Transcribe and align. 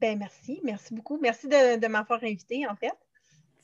Ben 0.00 0.16
merci, 0.18 0.60
merci 0.62 0.94
beaucoup. 0.94 1.18
Merci 1.20 1.48
de, 1.48 1.86
m'avoir 1.88 2.22
invité, 2.22 2.66
en 2.66 2.76
fait. 2.76 2.94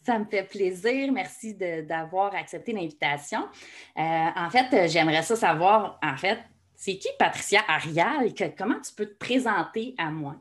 Ça 0.04 0.18
me 0.18 0.24
fait 0.24 0.42
plaisir. 0.42 1.12
Merci 1.12 1.54
d'avoir 1.54 2.34
accepté 2.34 2.72
l'invitation. 2.72 3.48
Euh, 3.96 4.00
en 4.36 4.50
fait, 4.50 4.88
j'aimerais 4.88 5.22
ça 5.22 5.36
savoir, 5.36 5.98
en 6.02 6.16
fait, 6.16 6.38
c'est 6.74 6.98
qui 6.98 7.08
Patricia 7.18 7.62
Arial? 7.68 8.32
comment 8.58 8.80
tu 8.80 8.92
peux 8.92 9.06
te 9.06 9.16
présenter 9.16 9.94
à 9.96 10.10
moi? 10.10 10.36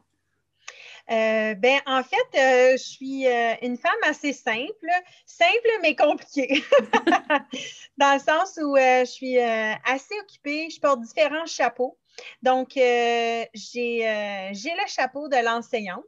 Euh, 1.11 1.53
ben, 1.55 1.79
en 1.85 2.01
fait, 2.01 2.39
euh, 2.39 2.71
je 2.77 2.83
suis 2.83 3.27
une 3.61 3.77
femme 3.77 3.91
assez 4.03 4.33
simple, 4.33 4.89
simple 5.25 5.69
mais 5.81 5.95
compliquée, 5.95 6.63
dans 7.97 8.13
le 8.13 8.19
sens 8.19 8.57
où 8.61 8.75
je 8.77 9.05
suis 9.05 9.37
assez 9.37 10.15
occupée, 10.21 10.69
je 10.69 10.79
porte 10.79 11.01
différents 11.01 11.45
chapeaux. 11.45 11.97
Donc, 12.41 12.77
euh, 12.77 13.43
euh, 13.43 13.45
j'ai 13.55 14.71
le 14.71 14.87
chapeau 14.87 15.27
de 15.27 15.43
l'enseignante. 15.43 16.03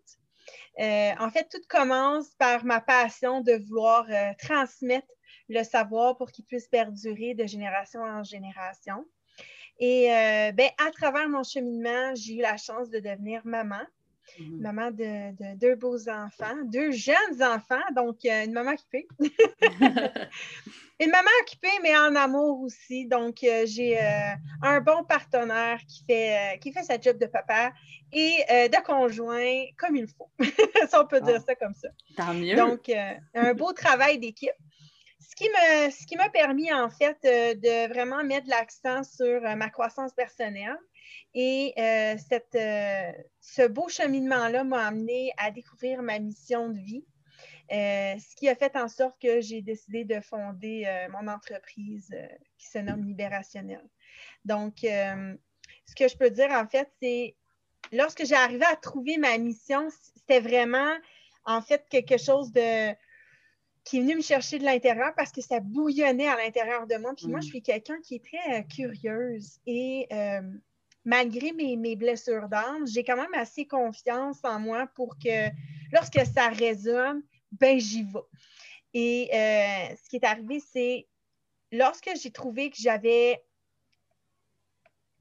Euh, 0.80 1.12
en 1.20 1.30
fait, 1.30 1.47
tout 1.50 1.62
commence 1.70 2.30
par 2.38 2.66
ma 2.66 2.81
passion 2.81 3.42
de 3.42 3.53
vouloir 3.53 4.06
transmettre 4.38 5.08
le 5.47 5.64
savoir 5.64 6.17
pour 6.17 6.31
qu'il 6.31 6.45
puisse 6.45 6.67
perdurer 6.67 7.34
de 7.34 7.45
génération 7.45 8.02
en 8.02 8.23
génération. 8.23 9.06
Et 9.80 10.08
ben, 10.53 10.70
à 10.86 10.92
travers 10.92 11.30
mon 11.30 11.44
cheminement, 11.44 12.14
j'ai 12.16 12.36
eu 12.36 12.42
la 12.42 12.58
chance 12.58 12.90
de 12.90 13.00
devenir 13.00 13.42
maman. 13.45 13.84
Mhm. 14.39 14.61
Maman 14.61 14.91
de, 14.91 15.55
deux 15.58 15.75
beaux 15.75 16.09
enfants, 16.09 16.55
deux 16.66 16.91
jeunes 16.91 17.41
enfants, 17.41 17.83
donc 17.95 18.17
une 18.23 18.53
maman 18.53 18.75
fait. 18.91 19.08
Une 20.97 21.09
maman 21.09 21.30
occupée, 21.41 21.78
mais 21.83 21.95
en 21.97 22.16
amour 22.16 22.61
aussi. 22.61 23.06
Donc, 23.06 23.44
euh, 23.44 23.66
j'ai 23.66 24.00
euh, 24.02 24.31
un 24.61 24.80
bon 24.80 25.03
partenaire 25.03 25.80
qui 25.88 26.06
fait, 26.06 26.38
euh, 26.38 26.58
qui 26.58 26.72
fait 26.72 26.83
sa 26.83 27.00
job 27.00 27.17
de 27.17 27.25
papa 27.25 27.73
et 28.13 28.45
de 28.50 28.83
conjoint 28.83 29.66
comme 29.78 29.97
il 29.97 30.08
faut. 30.08 30.30
si 30.39 30.95
on 30.95 31.06
peut 31.06 31.19
dire 31.19 31.39
ah. 31.39 31.44
ça 31.45 31.56
comme 31.56 31.73
ça. 31.73 31.89
Tant 32.16 32.33
mieux. 32.33 32.56
Donc, 32.56 32.89
un 33.33 33.53
beau 33.53 33.73
travail 33.73 34.19
d'équipe. 34.19 34.52
Ce 35.19 35.36
qui 35.36 35.50
m'a 35.50 35.89
qui 35.89 36.16
m'a 36.16 36.30
permis, 36.30 36.72
en 36.72 36.89
fait, 36.89 37.17
de 37.23 37.89
vraiment 37.89 38.23
mettre 38.23 38.47
l'accent 38.47 39.03
sur 39.03 39.41
ma 39.41 39.69
croissance 39.69 40.13
personnelle. 40.13 40.78
Et 41.34 41.73
cette, 42.17 42.58
ce 43.42 43.67
beau 43.67 43.89
cheminement-là 43.89 44.64
m'a 44.64 44.88
amené 44.88 45.31
à 45.38 45.52
découvrir 45.52 46.02
ma 46.02 46.20
mission 46.20 46.70
de 46.70 46.80
vie 46.80 47.06
euh, 47.72 48.16
ce 48.20 48.36
qui 48.36 48.47
a 48.47 48.56
fait 48.56 48.75
en 48.75 48.88
sorte 48.88 49.20
que 49.20 49.42
j'ai 49.42 49.62
décidé 49.62 50.06
de 50.06 50.20
fonder 50.20 50.84
euh, 50.86 51.09
mon 51.09 51.28
entreprise 51.28 52.14
euh, 52.14 52.28
qui 52.59 52.67
se 52.67 52.78
nomme 52.78 53.03
Libérationnel. 53.03 53.84
Donc, 54.44 54.78
ce 54.81 55.95
que 55.95 56.08
je 56.08 56.16
peux 56.16 56.30
dire 56.30 56.52
en 56.52 56.67
fait, 56.67 56.92
c'est 57.02 57.36
lorsque 57.92 58.23
j'ai 58.23 58.36
arrivé 58.36 58.66
à 58.66 58.75
trouver 58.75 59.17
ma 59.17 59.38
mission, 59.40 59.90
c'était 60.16 60.40
vraiment 60.40 60.94
en 61.46 61.62
fait 61.62 61.85
quelque 61.90 62.18
chose 62.18 62.52
de 62.52 62.94
qui 63.84 63.97
est 63.97 64.02
venu 64.02 64.16
me 64.16 64.22
chercher 64.22 64.58
de 64.58 64.63
l'intérieur 64.63 65.13
parce 65.16 65.31
que 65.31 65.41
ça 65.41 65.59
bouillonnait 65.59 66.28
à 66.28 66.38
l'intérieur 66.38 66.88
de 66.88 66.96
moi. 66.97 67.13
Puis 67.16 67.28
moi, 67.28 67.40
je 67.40 67.47
mm. 67.47 67.50
suis 67.50 67.62
quelqu'un 67.62 68.00
qui 68.02 68.16
est 68.16 68.25
très 68.25 68.66
curieuse 68.68 69.59
et 69.66 70.08
malgré 71.05 71.53
mes, 71.53 71.77
mes 71.77 71.95
blessures 71.95 72.49
d'âme, 72.49 72.85
j'ai 72.88 73.03
quand 73.03 73.16
même 73.16 73.33
assez 73.35 73.66
confiance 73.66 74.39
en 74.43 74.59
moi 74.59 74.88
pour 74.95 75.17
que 75.17 75.49
lorsque 75.91 76.25
ça 76.25 76.49
résonne, 76.49 77.23
ben 77.51 77.79
j'y 77.79 78.03
vais. 78.03 78.19
Et 78.93 79.29
euh, 79.33 79.95
ce 80.01 80.09
qui 80.09 80.16
est 80.17 80.25
arrivé, 80.25 80.59
c'est 80.59 81.07
lorsque 81.71 82.09
j'ai 82.21 82.31
trouvé 82.31 82.69
que 82.69 82.77
j'avais, 82.79 83.43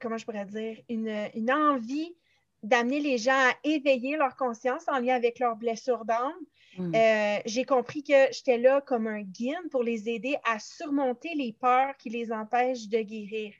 comment 0.00 0.16
je 0.16 0.24
pourrais 0.24 0.46
dire, 0.46 0.80
une, 0.88 1.50
envie 1.50 2.14
d'amener 2.62 3.00
les 3.00 3.18
gens 3.18 3.32
à 3.32 3.52
éveiller 3.62 4.16
leur 4.16 4.36
conscience 4.36 4.84
en 4.88 4.98
lien 4.98 5.14
avec 5.14 5.38
leurs 5.38 5.56
blessures 5.56 6.06
d'âme, 6.06 6.32
hmm. 6.78 6.94
euh, 6.94 7.38
j'ai 7.44 7.64
compris 7.64 8.02
que 8.02 8.32
j'étais 8.32 8.56
là 8.56 8.80
comme 8.80 9.06
un 9.06 9.20
guide 9.20 9.68
pour 9.70 9.82
les 9.82 10.08
aider 10.08 10.36
à 10.44 10.58
surmonter 10.58 11.34
les 11.34 11.52
peurs 11.52 11.94
qui 11.98 12.08
les 12.08 12.32
empêchent 12.32 12.88
de 12.88 13.00
guérir. 13.00 13.52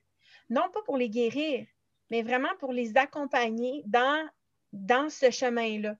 Non 0.49 0.71
pas 0.73 0.81
pour 0.83 0.97
les 0.97 1.11
guérir, 1.11 1.67
mais 2.15 2.23
vraiment 2.23 2.55
pour 2.61 2.73
les 2.73 2.97
accompagner 2.97 3.83
dans, 3.87 4.25
dans 4.73 5.11
ce 5.11 5.33
chemin-là. 5.33 5.97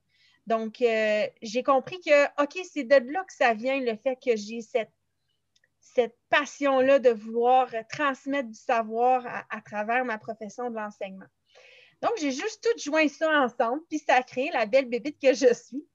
Donc, 0.47 0.81
euh, 0.81 1.27
j'ai 1.41 1.61
compris 1.61 1.99
que, 1.99 2.41
OK, 2.41 2.57
c'est 2.71 2.85
de 2.85 3.11
là 3.11 3.25
que 3.25 3.33
ça 3.33 3.53
vient 3.53 3.81
le 3.81 3.97
fait 3.97 4.15
que 4.15 4.37
j'ai 4.37 4.61
cette, 4.61 4.93
cette 5.81 6.15
passion-là 6.29 6.99
de 6.99 7.09
vouloir 7.09 7.67
transmettre 7.89 8.47
du 8.47 8.57
savoir 8.57 9.25
à, 9.49 9.59
travers 9.59 10.05
ma 10.05 10.17
profession 10.17 10.69
de 10.69 10.75
l'enseignement. 10.77 11.25
Donc, 12.01 12.13
j'ai 12.21 12.31
juste 12.31 12.63
tout 12.63 12.79
joint 12.81 13.09
ça 13.09 13.29
ensemble, 13.41 13.81
puis 13.89 13.99
ça 13.99 14.15
a 14.15 14.23
créé 14.23 14.51
la 14.53 14.65
belle 14.65 14.87
bébite 14.87 15.19
que 15.21 15.33
je 15.33 15.53
suis. 15.53 15.85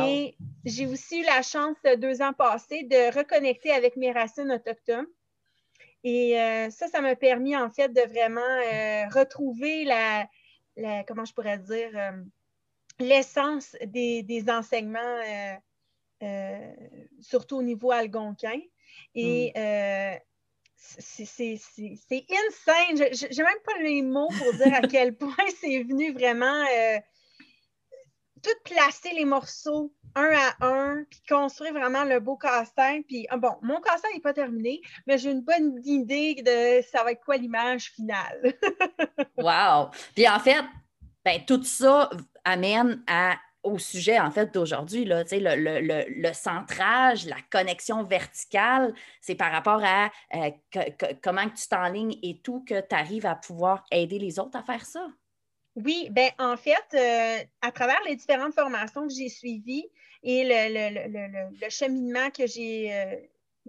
Et 0.00 0.36
j'ai 0.64 0.86
aussi 0.86 1.20
eu 1.20 1.24
la 1.24 1.42
chance, 1.42 1.76
deux 1.98 2.20
ans 2.20 2.32
passés, 2.32 2.82
de 2.82 3.16
reconnecter 3.16 3.70
avec 3.70 3.94
mes 3.94 4.10
racines 4.10 4.50
autochtones. 4.50 5.06
Et 6.08 6.40
euh, 6.40 6.70
ça, 6.70 6.86
ça 6.86 7.00
m'a 7.00 7.16
permis, 7.16 7.56
en 7.56 7.68
fait, 7.68 7.88
de 7.88 8.00
vraiment 8.00 8.40
euh, 8.40 9.08
retrouver 9.08 9.84
la, 9.84 10.28
la, 10.76 11.02
comment 11.02 11.24
je 11.24 11.32
pourrais 11.32 11.58
dire, 11.58 11.90
l'essence 12.98 13.76
des, 13.84 14.44
enseignements, 14.48 14.98
euh, 15.00 15.54
euh, 16.22 16.72
surtout 17.20 17.56
au 17.56 17.62
niveau 17.62 17.90
algonquin. 17.90 18.60
Et 19.14 19.52
mm. 19.54 19.58
euh, 19.58 20.14
c'est 20.76 21.58
insane. 22.30 23.08
Je 23.12 23.36
n'ai 23.36 23.42
même 23.42 23.62
pas 23.64 23.78
les 23.82 24.02
mots 24.02 24.28
pour 24.28 24.52
dire 24.54 24.74
à 24.74 24.82
quel 24.82 25.14
point 25.16 25.34
c'est 25.60 25.82
venu 25.82 26.12
vraiment 26.12 26.64
tout 28.46 28.74
placer 28.74 29.12
les 29.12 29.24
morceaux 29.24 29.92
un 30.14 30.30
à 30.32 30.66
un, 30.66 31.04
puis 31.10 31.20
construire 31.28 31.74
vraiment 31.74 32.04
le 32.04 32.20
beau 32.20 32.36
casse-tête. 32.36 33.04
Puis, 33.06 33.26
ah, 33.28 33.36
bon, 33.36 33.56
mon 33.60 33.80
casse-tête 33.80 34.14
n'est 34.14 34.20
pas 34.20 34.32
terminé, 34.32 34.80
mais 35.06 35.18
j'ai 35.18 35.30
une 35.30 35.42
bonne 35.42 35.80
idée 35.84 36.36
de 36.36 36.82
ça 36.90 37.04
va 37.04 37.12
être 37.12 37.24
quoi 37.24 37.36
l'image 37.36 37.92
finale. 37.92 38.54
wow! 39.36 39.90
Puis 40.14 40.28
en 40.28 40.38
fait, 40.38 40.64
ben, 41.24 41.44
tout 41.44 41.62
ça 41.64 42.08
amène 42.44 43.02
à, 43.08 43.36
au 43.62 43.78
sujet 43.78 44.18
en 44.18 44.30
fait 44.30 44.54
d'aujourd'hui, 44.54 45.04
le, 45.04 45.24
le, 45.32 46.04
le, 46.08 46.32
centrage, 46.32 47.26
la 47.26 47.36
connexion 47.50 48.04
verticale, 48.04 48.94
c'est 49.20 49.34
par 49.34 49.50
rapport 49.50 49.82
à 49.84 50.10
euh, 50.34 50.50
comment 51.22 51.48
tu 51.50 51.68
t'enlignes 51.68 52.16
et 52.22 52.40
tout 52.42 52.64
que 52.64 52.80
tu 52.80 52.94
arrives 52.94 53.26
à 53.26 53.34
pouvoir 53.34 53.84
aider 53.90 54.18
les 54.18 54.38
autres 54.38 54.56
à 54.56 54.62
faire 54.62 54.86
ça. 54.86 55.08
Oui, 55.76 56.08
ben 56.10 56.30
en 56.38 56.56
fait, 56.56 56.86
euh, 56.94 57.44
à 57.60 57.70
travers 57.70 58.00
les 58.08 58.16
différentes 58.16 58.54
formations 58.54 59.06
que 59.06 59.12
j'ai 59.12 59.28
suivies 59.28 59.86
et 60.22 60.42
le, 60.46 61.68
cheminement 61.68 62.30
que 62.30 62.46
j'ai 62.46 62.94
euh, 62.94 63.16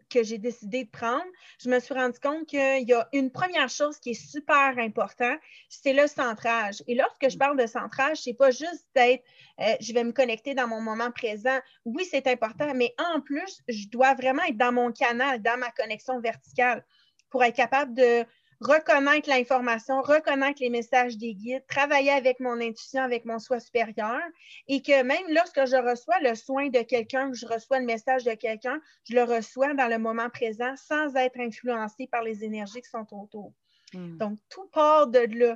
que 0.10 0.24
j'ai 0.24 0.38
décidé 0.38 0.86
de 0.86 0.90
prendre, 0.90 1.26
je 1.60 1.70
me 1.70 1.80
suis 1.80 1.94
rendu 1.94 2.20
compte 2.20 2.46
qu'il 2.46 2.88
y 2.88 2.94
a 2.94 3.10
une 3.14 3.32
première 3.32 3.68
chose 3.68 3.98
qui 4.00 4.12
est 4.12 4.32
super 4.32 4.78
importante, 4.78 5.40
c'est 5.70 5.94
le 5.94 6.08
centrage. 6.08 6.84
Et 6.88 6.96
lorsque 6.96 7.30
je 7.30 7.38
parle 7.38 7.60
de 7.60 7.66
centrage, 7.66 8.22
c'est 8.22 8.36
pas 8.36 8.52
juste 8.52 8.88
d'être 8.96 9.24
euh, 9.60 9.76
je 9.82 9.92
vais 9.94 10.04
me 10.04 10.12
connecter 10.12 10.54
dans 10.54 10.68
mon 10.68 10.82
moment 10.82 11.12
présent. 11.12 11.60
Oui, 11.84 12.06
c'est 12.10 12.28
important, 12.28 12.74
mais 12.76 12.94
en 13.14 13.22
plus, 13.22 13.64
je 13.68 13.88
dois 13.90 14.14
vraiment 14.14 14.44
être 14.44 14.58
dans 14.58 14.72
mon 14.72 14.92
canal, 14.92 15.42
dans 15.42 15.58
ma 15.58 15.72
connexion 15.72 16.20
verticale 16.22 16.86
pour 17.30 17.44
être 17.44 17.56
capable 17.56 17.94
de 17.94 18.24
reconnaître 18.60 19.30
l'information, 19.30 20.02
reconnaître 20.02 20.62
les 20.62 20.70
messages 20.70 21.18
des 21.18 21.34
guides, 21.36 21.64
travailler 21.68 22.12
avec 22.12 22.40
mon 22.40 22.60
intuition, 22.60 23.02
avec 23.02 23.26
mon 23.26 23.40
soi 23.40 23.60
supérieur, 23.60 24.20
et 24.68 24.82
que 24.82 25.04
même 25.04 25.26
lorsque 25.30 25.66
je 25.66 25.78
reçois 25.78 26.20
le 26.22 26.36
soin 26.36 26.70
de 26.70 26.82
quelqu'un, 26.82 27.30
que 27.30 27.38
je 27.38 27.46
reçois 27.46 27.80
le 27.80 27.86
message 27.86 28.24
de 28.24 28.34
quelqu'un, 28.34 28.80
je 29.10 29.16
le 29.16 29.24
reçois 29.24 29.74
dans 29.74 29.88
le 29.88 30.00
moment 30.00 30.30
présent 30.30 30.76
sans 30.76 31.16
être 31.16 31.40
influencé 31.40 32.08
par 32.08 32.24
les 32.24 32.44
énergies 32.44 32.82
qui 32.82 32.90
sont 32.90 33.06
autour. 33.12 33.54
Hmm. 33.94 34.18
Donc, 34.18 34.40
tout 34.50 34.68
part 34.74 35.08
de 35.08 35.20
là. 35.38 35.56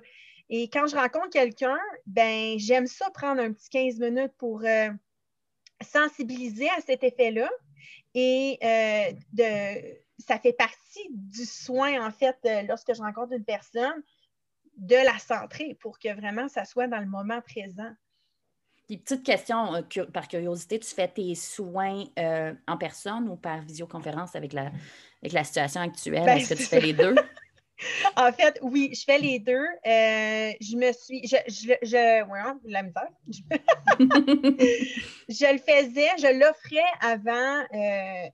Et 0.49 0.69
quand 0.69 0.85
je 0.85 0.95
rencontre 0.95 1.29
quelqu'un, 1.29 1.79
ben 2.05 2.59
j'aime 2.59 2.85
ça 2.85 3.09
prendre 3.11 3.41
un 3.41 3.53
petit 3.53 3.69
15 3.69 3.99
minutes 3.99 4.33
pour 4.37 4.63
euh, 4.65 4.89
sensibiliser 5.81 6.69
à 6.77 6.81
cet 6.81 7.03
effet-là 7.03 7.49
et 8.13 8.57
euh, 8.61 9.13
de 9.31 10.00
ça 10.21 10.39
fait 10.39 10.53
partie 10.53 11.07
du 11.11 11.45
soin, 11.45 12.05
en 12.05 12.11
fait, 12.11 12.37
euh, 12.45 12.61
lorsque 12.63 12.93
je 12.93 13.01
rencontre 13.01 13.33
une 13.33 13.45
personne, 13.45 14.03
de 14.77 14.95
la 14.95 15.17
centrer 15.19 15.77
pour 15.79 15.99
que 15.99 16.13
vraiment 16.13 16.47
ça 16.47 16.65
soit 16.65 16.87
dans 16.87 16.99
le 16.99 17.05
moment 17.05 17.41
présent. 17.41 17.91
Puis, 18.87 18.97
petite 18.97 19.23
question 19.23 19.75
euh, 19.75 20.05
par 20.11 20.27
curiosité, 20.27 20.79
tu 20.79 20.93
fais 20.93 21.07
tes 21.07 21.35
soins 21.35 22.03
euh, 22.19 22.53
en 22.67 22.77
personne 22.77 23.29
ou 23.29 23.35
par 23.35 23.61
visioconférence 23.61 24.35
avec 24.35 24.53
la, 24.53 24.71
avec 25.21 25.33
la 25.33 25.43
situation 25.43 25.81
actuelle? 25.81 26.25
Ben, 26.25 26.37
Est-ce 26.37 26.53
que 26.53 26.59
tu 26.59 26.65
fais 26.65 26.81
les 26.81 26.93
deux? 26.93 27.15
en 28.17 28.31
fait, 28.33 28.59
oui, 28.61 28.89
je 28.93 29.03
fais 29.05 29.19
les 29.19 29.39
deux. 29.39 29.53
Euh, 29.53 30.51
je 30.59 30.75
me 30.75 30.91
suis. 30.93 31.25
Je, 31.27 31.37
je, 31.47 31.73
je 31.83 32.23
ouais, 32.25 32.59
la 32.65 32.83
misère. 32.83 33.07
je 35.29 35.53
le 35.53 35.59
faisais, 35.59 36.09
je 36.17 36.39
l'offrais 36.39 36.81
avant 37.01 37.63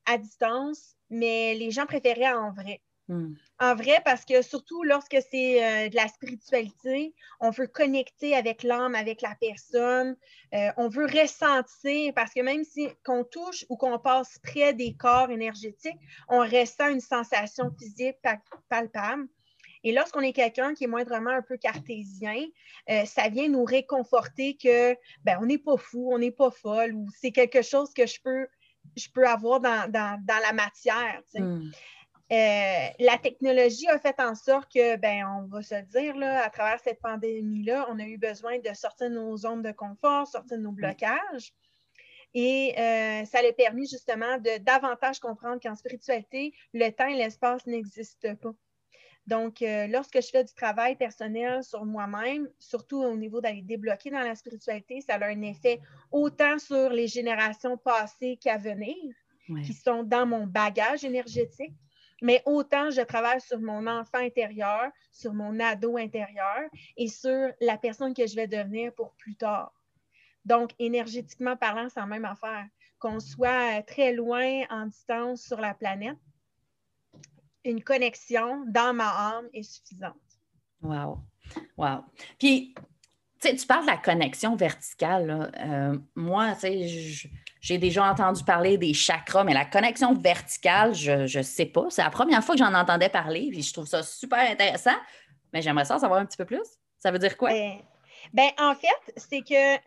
à 0.06 0.18
distance, 0.18 0.97
mais 1.10 1.56
les 1.56 1.72
gens 1.72 1.86
préféraient 1.86 2.34
en 2.34 2.52
vrai. 2.52 2.82
Hmm. 3.10 3.36
En 3.60 3.74
vrai, 3.74 4.02
parce 4.04 4.26
que 4.26 4.42
surtout 4.42 4.84
lorsque 4.84 5.18
c'est 5.32 5.64
euh, 5.64 5.90
de 5.90 5.96
la 5.96 6.10
spiritualité, 6.10 7.14
on 7.40 7.52
veut 7.52 7.68
connecter 7.68 8.36
avec 8.36 8.64
l'âme, 8.64 8.96
avec 8.96 9.22
la 9.22 9.34
personne. 9.40 10.18
Euh, 10.54 10.70
on 10.76 10.90
veut 10.90 11.06
ressentir, 11.06 12.14
parce 12.14 12.34
que 12.34 12.42
même 12.42 12.66
si 12.66 12.90
qu'on 13.06 13.24
touche 13.24 13.66
ou 13.70 13.78
qu'on 13.78 13.98
passe 13.98 14.40
près 14.44 14.74
des 14.74 14.94
corps 14.94 15.32
énergétiques, 15.32 15.98
on 16.28 16.40
ressent 16.40 16.90
une 16.90 17.00
sensation 17.00 17.72
physique 17.80 18.18
palpable. 18.68 19.28
Et 19.84 19.94
lorsqu'on 19.94 20.20
est 20.20 20.34
quelqu'un 20.34 20.74
qui 20.74 20.84
est 20.84 20.88
moindrement 20.88 21.30
un 21.30 21.42
peu 21.42 21.56
cartésien, 21.56 22.46
euh, 22.90 23.06
ça 23.06 23.30
vient 23.30 23.48
nous 23.48 23.64
réconforter 23.64 24.58
que 24.58 24.96
ben, 25.24 25.38
on 25.42 25.46
n'est 25.46 25.58
pas 25.58 25.78
fou, 25.78 26.10
on 26.12 26.20
n'est 26.20 26.32
pas 26.32 26.52
folle, 26.52 26.94
ou 26.94 27.08
c'est 27.18 27.32
quelque 27.32 27.62
chose 27.62 27.94
que 27.94 28.06
je 28.06 28.20
peux, 28.22 28.48
je 28.98 29.10
peux 29.10 29.28
avoir 29.28 29.60
dans, 29.60 29.92
la 30.28 30.54
matière. 30.54 31.22
Hmm. 31.34 31.70
Euh, 32.30 32.88
la 33.00 33.18
technologie 33.18 33.88
a 33.88 34.00
fait 34.00 34.20
en 34.20 34.36
sorte 34.36 34.70
que, 34.74 34.98
ben, 34.98 35.26
on 35.38 35.48
va 35.48 35.62
se 35.62 35.76
dire, 35.86 36.18
là, 36.18 36.44
à 36.44 36.50
travers 36.50 36.80
cette 36.82 37.00
pandémie-là, 37.00 37.88
on 37.90 38.00
a 38.00 38.04
eu 38.04 38.18
besoin 38.18 38.60
de 38.60 38.74
sortir 38.74 39.10
de 39.10 39.16
nos 39.16 39.38
zones 39.38 39.62
de 39.62 39.72
confort, 39.72 40.28
sortir 40.28 40.58
de 40.58 40.64
nos 40.64 40.74
blocages. 40.74 41.54
Et 42.34 42.76
euh, 42.78 43.24
ça 43.24 43.40
a 43.40 43.54
permis 43.54 43.88
justement 43.88 44.38
de 44.38 44.58
davantage 44.60 45.20
comprendre 45.20 45.62
qu'en 45.62 45.76
spiritualité, 45.76 46.54
le 46.74 46.90
temps 46.90 47.08
et 47.08 47.16
l'espace 47.16 47.66
n'existent 47.66 48.36
pas. 48.36 48.54
Donc, 49.28 49.62
euh, 49.62 49.88
lorsque 49.88 50.22
je 50.22 50.30
fais 50.30 50.44
du 50.46 50.54
travail 50.54 50.96
personnel 50.96 51.62
sur 51.62 51.84
moi-même, 51.84 52.50
surtout 52.60 53.04
au 53.04 53.18
niveau 53.18 53.42
d'aller 53.42 53.62
débloquer 53.62 54.10
dans 54.10 54.22
la 54.22 54.36
spiritualité, 54.36 55.02
ça 55.02 55.16
a 55.16 55.26
un 55.26 55.42
effet 55.42 55.82
autant 56.12 56.58
sur 56.60 56.90
les 56.90 57.08
générations 57.08 57.78
passées 57.78 58.38
qu'à 58.42 58.58
venir, 58.58 58.96
qui 59.66 59.74
sont 59.74 60.04
dans 60.04 60.26
mon 60.26 60.48
bagage 60.48 61.04
énergétique, 61.04 61.74
mais 62.22 62.42
autant 62.46 62.90
je 62.90 63.02
travaille 63.02 63.42
sur 63.42 63.60
mon 63.60 63.86
enfant 63.86 64.18
intérieur, 64.18 64.92
sur 65.12 65.34
mon 65.34 65.60
ado 65.60 65.98
intérieur 65.98 66.70
et 66.96 67.08
sur 67.08 67.52
la 67.62 67.78
personne 67.78 68.14
que 68.14 68.26
je 68.26 68.36
vais 68.36 68.48
devenir 68.48 68.94
pour 68.94 69.14
plus 69.14 69.36
tard. 69.36 69.74
Donc, 70.46 70.72
énergétiquement 70.80 71.58
parlant, 71.58 71.90
c'est 71.90 72.00
la 72.00 72.06
même 72.06 72.26
affaire. 72.26 72.66
Qu'on 73.00 73.20
soit 73.20 73.82
très 73.84 74.14
loin 74.14 74.64
en 74.70 74.88
distance 74.88 75.42
sur 75.42 75.60
la 75.60 75.74
planète, 75.74 76.18
une 77.68 77.84
connexion 77.84 78.64
dans 78.68 78.94
ma 78.94 79.10
âme 79.10 79.48
est 79.54 79.64
suffisante. 79.64 80.16
Wow. 80.82 81.20
Wow. 81.78 82.04
Puis, 82.40 82.76
tu 83.42 83.68
parles 83.68 83.84
de 83.86 83.92
la 83.92 83.98
connexion 83.98 84.56
verticale. 84.56 85.52
Euh, 85.60 85.98
moi, 86.16 86.54
j'ai 87.62 87.78
déjà 87.78 88.10
entendu 88.10 88.44
parler 88.44 88.78
des 88.78 88.94
chakras, 88.94 89.44
mais 89.44 89.54
la 89.54 89.66
connexion 89.66 90.14
verticale, 90.14 90.94
je 90.94 91.38
ne 91.38 91.44
sais 91.44 91.66
pas. 91.66 91.86
C'est 91.90 92.04
la 92.04 92.10
première 92.10 92.44
fois 92.44 92.56
que 92.56 92.60
j'en 92.60 92.74
entendais 92.74 93.10
parler, 93.10 93.50
puis 93.52 93.62
je 93.62 93.74
trouve 93.74 93.88
ça 93.88 94.04
super 94.04 94.40
intéressant, 94.40 94.96
mais 95.54 95.62
j'aimerais 95.62 95.86
ça 95.86 96.00
savoir 96.00 96.20
un 96.20 96.26
petit 96.26 96.38
peu 96.38 96.46
plus. 96.46 96.64
Ça 97.00 97.12
veut 97.12 97.20
dire 97.20 97.38
quoi? 97.38 97.50
Ben, 97.50 97.80
ben 98.34 98.50
en 98.60 98.74
fait, 98.76 99.14
c'est 99.16 99.42
que 99.42 99.78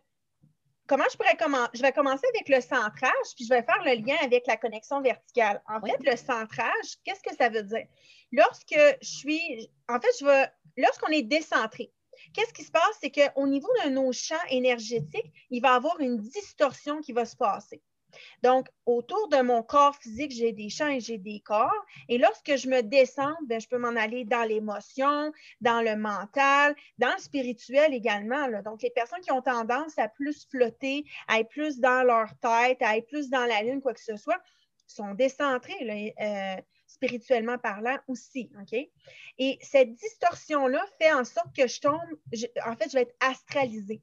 comment 0.90 1.04
je 1.08 1.16
pourrais 1.16 1.36
commencer? 1.36 1.70
Je 1.74 1.82
vais 1.82 1.92
commencer 1.92 2.26
avec 2.34 2.48
le 2.48 2.60
centrage, 2.60 3.28
puis 3.36 3.44
je 3.44 3.54
vais 3.54 3.62
faire 3.62 3.80
le 3.84 4.04
lien 4.04 4.16
avec 4.24 4.44
la 4.48 4.56
connexion 4.56 5.00
verticale. 5.00 5.62
En 5.68 5.80
fait, 5.80 5.96
le 6.04 6.16
centrage, 6.16 6.98
qu'est-ce 7.04 7.22
que 7.22 7.34
ça 7.36 7.48
veut 7.48 7.62
dire? 7.62 7.86
Lorsque 8.32 8.74
je 9.00 9.08
suis, 9.08 9.70
en 9.88 10.00
fait, 10.00 10.10
je 10.18 10.24
veux, 10.24 10.46
lorsqu'on 10.76 11.12
est 11.12 11.22
décentré, 11.22 11.92
Qu'est-ce 12.34 12.52
qui 12.52 12.64
se 12.64 12.70
passe? 12.70 12.98
C'est 13.00 13.10
qu'au 13.10 13.46
niveau 13.46 13.70
de 13.82 13.90
nos 13.90 14.12
champs 14.12 14.34
énergétiques, 14.50 15.32
il 15.48 15.62
va 15.62 15.68
y 15.68 15.76
avoir 15.76 15.98
une 16.00 16.18
distorsion 16.18 17.00
qui 17.00 17.12
va 17.12 17.24
se 17.24 17.34
passer. 17.34 17.80
Donc, 18.42 18.68
autour 18.86 19.28
de 19.28 19.42
mon 19.42 19.62
corps 19.62 19.96
physique, 19.96 20.32
j'ai 20.32 20.52
des 20.52 20.68
champs 20.68 20.88
et 20.88 21.00
j'ai 21.00 21.18
des 21.18 21.40
corps. 21.40 21.84
Et 22.08 22.18
lorsque 22.18 22.56
je 22.56 22.68
me 22.68 22.82
descends, 22.82 23.34
ben, 23.46 23.60
je 23.60 23.68
peux 23.68 23.78
m'en 23.78 23.96
aller 23.96 24.24
dans 24.24 24.44
l'émotion, 24.44 25.32
dans 25.60 25.82
le 25.82 25.96
mental, 25.96 26.74
dans 26.98 27.12
le 27.12 27.20
spirituel 27.20 27.94
également. 27.94 28.48
Donc, 28.62 28.82
les 28.82 28.90
personnes 28.90 29.20
qui 29.20 29.32
ont 29.32 29.42
tendance 29.42 29.98
à 29.98 30.08
plus 30.08 30.46
flotter, 30.50 31.04
à 31.28 31.40
être 31.40 31.48
plus 31.48 31.78
dans 31.78 32.02
leur 32.02 32.28
tête, 32.40 32.82
à 32.82 32.96
être 32.96 33.06
plus 33.06 33.30
dans 33.30 33.46
la 33.46 33.62
lune, 33.62 33.80
quoi 33.80 33.94
que 33.94 34.00
ce 34.00 34.16
soit, 34.16 34.40
sont 34.86 35.14
décentrées. 35.14 36.14
Euh, 36.20 36.56
spirituellement 36.90 37.58
parlant 37.58 37.96
aussi. 38.08 38.50
Et 39.38 39.58
cette 39.62 39.94
distorsion-là 39.94 40.84
fait 41.00 41.12
en 41.12 41.24
sorte 41.24 41.54
que 41.56 41.66
je 41.66 41.80
tombe, 41.80 42.00
en 42.66 42.76
fait, 42.76 42.90
je 42.90 42.94
vais 42.94 43.02
être 43.02 43.14
astralisée. 43.20 44.02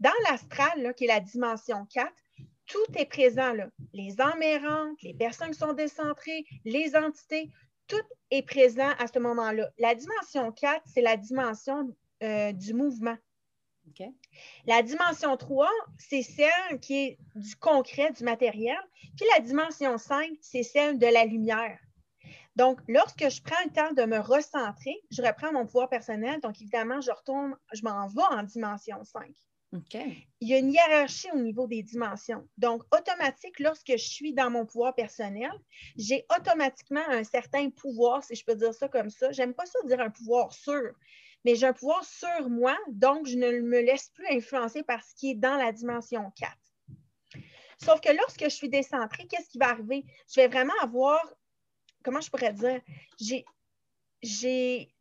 Dans 0.00 0.12
l'astral, 0.28 0.94
qui 0.94 1.04
est 1.04 1.08
la 1.08 1.20
dimension 1.20 1.86
4, 1.86 2.12
tout 2.68 2.98
est 2.98 3.06
présent 3.06 3.52
là. 3.52 3.68
Les 3.92 4.20
emmérantes, 4.20 5.02
les 5.02 5.14
personnes 5.14 5.50
qui 5.50 5.58
sont 5.58 5.72
décentrées, 5.72 6.44
les 6.64 6.94
entités, 6.94 7.50
tout 7.88 7.96
est 8.30 8.42
présent 8.42 8.90
à 8.98 9.06
ce 9.06 9.18
moment-là. 9.18 9.68
La 9.78 9.94
dimension 9.94 10.52
4, 10.52 10.82
c'est 10.86 11.00
la 11.00 11.16
dimension 11.16 11.96
euh, 12.22 12.52
du 12.52 12.74
mouvement. 12.74 13.16
La 14.66 14.82
dimension 14.82 15.36
3, 15.36 15.68
c'est 15.98 16.22
celle 16.22 16.78
qui 16.80 16.94
est 16.94 17.18
du 17.34 17.56
concret, 17.56 18.12
du 18.12 18.22
matériel. 18.22 18.76
Puis 19.16 19.26
la 19.34 19.40
dimension 19.40 19.96
5, 19.96 20.30
c'est 20.40 20.62
celle 20.62 20.98
de 20.98 21.06
la 21.06 21.24
lumière. 21.24 21.78
Donc, 22.56 22.80
lorsque 22.88 23.28
je 23.28 23.40
prends 23.40 23.64
le 23.64 23.72
temps 23.72 23.92
de 23.94 24.04
me 24.04 24.18
recentrer, 24.18 24.96
je 25.10 25.22
reprends 25.22 25.52
mon 25.52 25.64
pouvoir 25.64 25.88
personnel. 25.88 26.40
Donc, 26.40 26.60
évidemment, 26.60 27.00
je 27.00 27.10
retourne, 27.10 27.56
je 27.72 27.82
m'en 27.82 28.06
vais 28.08 28.22
en 28.30 28.42
dimension 28.42 29.02
5. 29.04 29.22
Il 30.40 30.48
y 30.48 30.54
a 30.54 30.58
une 30.58 30.72
hiérarchie 30.72 31.28
au 31.32 31.38
niveau 31.38 31.66
des 31.66 31.82
dimensions. 31.82 32.48
Donc, 32.56 32.82
automatique, 32.96 33.60
lorsque 33.60 33.92
je 33.92 33.96
suis 33.96 34.32
dans 34.32 34.50
mon 34.50 34.64
pouvoir 34.64 34.94
personnel, 34.94 35.52
j'ai 35.96 36.24
automatiquement 36.34 37.06
un 37.08 37.22
certain 37.24 37.68
pouvoir, 37.70 38.24
si 38.24 38.34
je 38.34 38.44
peux 38.44 38.54
dire 38.54 38.72
ça 38.72 38.88
comme 38.88 39.10
ça. 39.10 39.30
J'aime 39.32 39.52
pas 39.52 39.66
ça 39.66 39.78
dire 39.84 40.00
un 40.00 40.10
pouvoir 40.10 40.52
sûr, 40.52 40.94
mais 41.44 41.54
j'ai 41.54 41.66
un 41.66 41.74
pouvoir 41.74 42.04
sur 42.04 42.48
moi, 42.48 42.76
donc 42.88 43.26
je 43.26 43.36
ne 43.36 43.60
me 43.60 43.80
laisse 43.80 44.08
plus 44.14 44.26
influencer 44.28 44.82
par 44.82 45.04
ce 45.04 45.14
qui 45.14 45.32
est 45.32 45.34
dans 45.34 45.56
la 45.56 45.72
dimension 45.72 46.30
4. 46.36 46.56
Sauf 47.82 48.00
que 48.00 48.10
lorsque 48.10 48.44
je 48.44 48.48
suis 48.48 48.68
décentrée, 48.68 49.26
qu'est-ce 49.26 49.50
qui 49.50 49.58
va 49.58 49.68
arriver? 49.68 50.04
Je 50.28 50.40
vais 50.40 50.48
vraiment 50.48 50.74
avoir, 50.82 51.20
comment 52.02 52.20
je 52.20 52.30
pourrais 52.30 52.52
dire, 52.52 52.80
j'ai, 53.20 53.44
j'ai, 54.22 54.94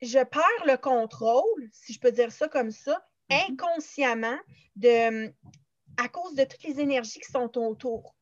je 0.00 0.18
perds 0.24 0.66
le 0.66 0.76
contrôle, 0.76 1.68
si 1.72 1.92
je 1.92 2.00
peux 2.00 2.10
dire 2.10 2.32
ça 2.32 2.48
comme 2.48 2.70
ça. 2.70 3.06
Inconsciemment 3.48 4.38
de, 4.76 5.32
à 5.96 6.08
cause 6.08 6.34
de 6.34 6.44
toutes 6.44 6.62
les 6.64 6.80
énergies 6.80 7.20
qui 7.20 7.30
sont 7.30 7.58
autour. 7.58 8.14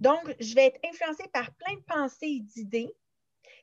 Donc, 0.00 0.34
je 0.40 0.54
vais 0.54 0.66
être 0.66 0.80
influencée 0.84 1.28
par 1.32 1.52
plein 1.54 1.74
de 1.74 1.82
pensées 1.82 2.26
et 2.26 2.40
d'idées 2.40 2.94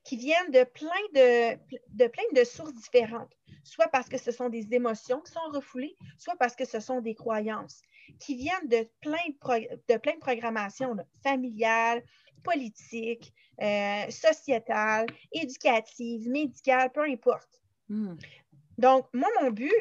qui 0.03 0.17
viennent 0.17 0.51
de 0.51 0.63
plein 0.63 0.89
de, 1.13 1.55
de 1.89 2.08
plein 2.08 2.24
de 2.34 2.43
sources 2.43 2.74
différentes, 2.74 3.31
soit 3.63 3.88
parce 3.88 4.10
que 4.10 4.17
ce 4.17 4.31
sont 4.31 4.50
des 4.50 4.74
émotions 4.74 5.22
qui 5.22 5.31
sont 5.31 5.51
refoulées, 5.51 5.96
soit 6.17 6.36
parce 6.38 6.55
que 6.55 6.65
ce 6.65 6.79
sont 6.79 7.01
des 7.01 7.15
croyances 7.15 7.81
qui 8.20 8.36
viennent 8.36 8.67
de 8.67 8.89
plein 9.01 9.17
de, 9.43 9.93
de, 9.93 9.98
plein 9.98 10.13
de 10.13 10.20
programmations 10.20 10.96
familiales, 11.24 12.03
politiques, 12.43 13.34
euh, 13.62 14.10
sociétales, 14.10 15.05
éducatives, 15.31 16.27
médicales, 16.27 16.91
peu 16.91 17.03
importe. 17.03 17.62
Hmm. 17.89 18.15
Donc, 18.77 19.08
moi, 19.13 19.29
mon 19.41 19.51
but, 19.51 19.72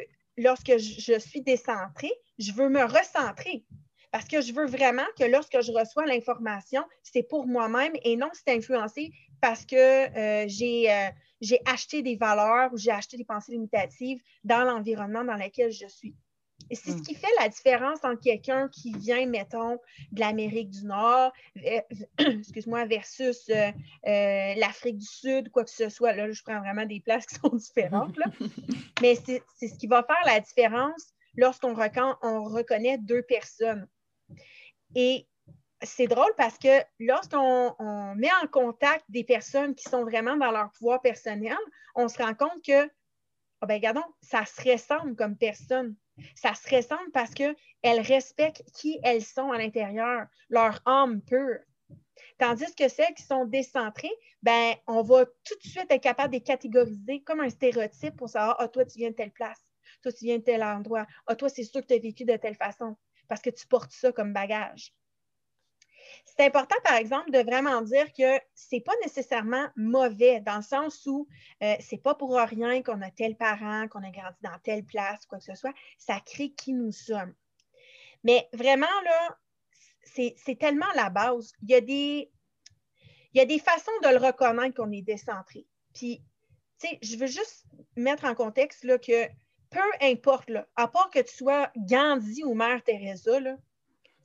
lorsque 0.41 0.77
je, 0.79 1.19
suis 1.19 1.43
décentrée, 1.43 2.13
je 2.39 2.53
veux 2.53 2.69
me 2.69 2.83
recentrer. 2.83 3.65
Parce 4.11 4.27
que 4.27 4.41
je 4.41 4.53
veux 4.53 4.67
vraiment 4.67 5.07
que 5.17 5.25
lorsque 5.25 5.61
je 5.61 5.71
reçois 5.71 6.05
l'information, 6.05 6.83
c'est 7.03 7.23
pour 7.23 7.47
moi-même 7.47 7.93
et 8.03 8.17
non 8.17 8.29
c'est 8.33 8.53
influencé 8.53 9.13
parce 9.41 9.65
que 9.65 9.77
euh, 9.77 10.47
euh, 10.47 11.11
j'ai 11.41 11.61
acheté 11.65 12.03
des 12.03 12.17
valeurs 12.17 12.73
ou 12.73 12.77
j'ai 12.77 12.91
acheté 12.91 13.17
des 13.17 13.25
pensées 13.25 13.53
limitatives 13.53 14.21
dans 14.43 14.65
l'environnement 14.65 15.23
dans 15.23 15.37
lequel 15.37 15.71
je 15.71 15.87
suis. 15.87 16.17
Et 16.71 16.77
c'est 16.77 16.93
ce 16.93 16.99
hmm. 16.99 17.03
qui 17.03 17.15
fait 17.15 17.33
la 17.39 17.49
différence 17.49 17.99
entre 18.05 18.21
quelqu'un 18.21 18.69
qui 18.69 18.93
vient, 18.93 19.27
mettons, 19.27 19.79
de 20.13 20.21
l'Amérique 20.21 20.71
du 20.71 20.87
Nord, 20.87 21.33
excuse-moi, 22.19 22.87
versus 22.87 23.49
euh, 23.51 23.73
euh, 24.07 24.55
l'Afrique 24.57 24.99
du 24.99 25.07
Sud, 25.07 25.51
quoi 25.51 25.65
que 25.65 25.71
ce 25.71 25.89
soit. 25.89 26.13
Là, 26.13 26.31
je 26.31 26.43
prends 26.43 26.61
vraiment 26.61 26.87
des 26.87 27.01
places 27.01 27.27
qui 27.27 27.35
sont 27.35 27.55
différentes. 27.55 28.17
Mais 29.03 29.17
c'est 29.17 29.43
ce 29.59 29.79
qui 29.79 29.89
va 29.89 30.05
faire 30.05 30.23
la 30.25 30.39
différence 30.39 31.13
lorsqu'on 31.37 31.75
on 32.23 32.45
reconnaît 32.45 32.99
deux 32.99 33.23
personnes. 33.23 33.89
Et 34.95 35.27
c'est 35.83 36.07
drôle 36.07 36.33
parce 36.37 36.59
que 36.59 36.83
lorsqu'on 36.99 37.75
met 38.17 38.31
en 38.43 38.47
contact 38.47 39.05
des 39.09 39.25
personnes 39.25 39.75
qui 39.75 39.89
sont 39.89 40.05
vraiment 40.05 40.37
dans 40.37 40.51
leur 40.51 40.71
pouvoir 40.73 41.01
personnel, 41.01 41.57
on 41.95 42.09
se 42.09 42.23
rend 42.23 42.35
compte 42.35 42.63
que, 42.65 42.87
oh 42.87 43.67
ben, 43.67 43.75
regardons, 43.75 44.05
ça 44.21 44.45
se 44.45 44.71
ressemble 44.71 45.17
comme 45.17 45.37
personne 45.37 45.97
Ça 46.35 46.55
se 46.55 46.75
ressemble 46.75 47.11
parce 47.13 47.35
qu'elles 47.35 48.01
respectent 48.01 48.65
qui 48.75 48.99
elles 49.03 49.25
sont 49.25 49.53
à 49.53 49.59
l'intérieur, 49.59 50.27
leur 50.49 50.81
âme 50.87 51.21
pure. 51.23 51.61
Tandis 52.39 52.75
que 52.75 52.89
celles 52.89 53.15
qui 53.15 53.23
sont 53.23 53.45
décentrées, 53.45 54.13
ben, 54.43 54.75
on 54.87 55.03
va 55.03 55.27
tout 55.27 55.57
de 55.63 55.69
suite 55.69 55.91
être 55.91 56.03
capable 56.03 56.31
de 56.31 56.39
les 56.39 56.43
catégoriser 56.43 57.21
comme 57.23 57.41
un 57.41 57.51
stéréotype 57.51 58.17
pour 58.17 58.31
savoir, 58.31 58.57
ah, 58.59 58.69
toi, 58.69 58.85
tu 58.85 58.99
viens 58.99 59.11
de 59.11 59.15
telle 59.15 59.33
place, 59.33 59.61
toi, 60.03 60.11
tu 60.11 60.25
viens 60.25 60.39
de 60.39 60.43
tel 60.43 60.63
endroit, 60.63 61.07
ah, 61.27 61.37
toi, 61.37 61.49
c'est 61.49 61.65
sûr 61.65 61.83
que 61.83 61.87
tu 61.87 61.95
as 61.95 61.99
vécu 61.99 62.25
de 62.25 62.37
telle 62.37 62.57
façon 62.57 62.97
parce 63.29 63.43
que 63.43 63.51
tu 63.51 63.67
portes 63.67 63.93
ça 63.93 64.11
comme 64.11 64.33
bagage. 64.33 64.93
C'est 66.25 66.45
important, 66.45 66.77
par 66.85 66.95
exemple, 66.95 67.31
de 67.31 67.39
vraiment 67.39 67.83
dire 67.83 68.13
que 68.13 68.39
ce 68.55 68.75
n'est 68.75 68.81
pas 68.81 68.95
nécessairement 69.03 69.69
mauvais, 69.77 70.41
dans 70.41 70.57
le 70.57 70.63
sens 70.63 71.07
où 71.07 71.27
euh, 71.63 71.75
ce 71.81 71.95
n'est 71.95 72.01
pas 72.01 72.15
pour 72.15 72.37
rien 72.37 72.83
qu'on 72.83 73.01
a 73.03 73.11
tel 73.11 73.37
parent, 73.37 73.89
qu'on 73.89 74.03
a 74.03 74.11
grandi 74.11 74.39
dans 74.43 74.59
telle 74.63 74.85
place, 74.85 75.27
quoi 75.27 75.39
que 75.39 75.45
ce 75.45 75.55
soit. 75.55 75.75
Ça 75.99 76.21
crée 76.21 76.51
qui 76.51 76.73
nous 76.73 76.93
sommes. 76.93 77.35
Mais 78.25 78.49
vraiment, 78.53 78.87
là, 79.05 79.39
c'est 80.05 80.59
tellement 80.59 80.91
la 80.95 81.11
base. 81.11 81.53
Il 81.63 81.71
y, 81.71 81.75
a 81.75 81.81
des, 81.81 82.31
il 83.33 83.39
y 83.39 83.41
a 83.41 83.47
des 83.47 83.59
façons 83.59 83.93
de 84.03 84.09
le 84.09 84.17
reconnaître 84.17 84.75
qu'on 84.75 84.93
est 84.93 85.03
décentré. 85.03 85.67
Puis, 85.95 86.23
tu 86.81 86.89
sais, 86.89 86.99
je 87.03 87.17
veux 87.17 87.27
juste 87.27 87.65
mettre 87.97 88.25
en 88.25 88.35
contexte 88.35 88.85
là, 88.85 88.99
que 88.99 89.27
peu 89.71 89.79
importe, 90.01 90.51
là, 90.51 90.67
à 90.77 90.89
part 90.89 91.11
que 91.11 91.21
tu 91.21 91.35
sois 91.35 91.71
Gandhi 91.77 92.43
ou 92.45 92.55
Mère 92.55 92.83
Teresa, 92.83 93.39
là, 93.41 93.57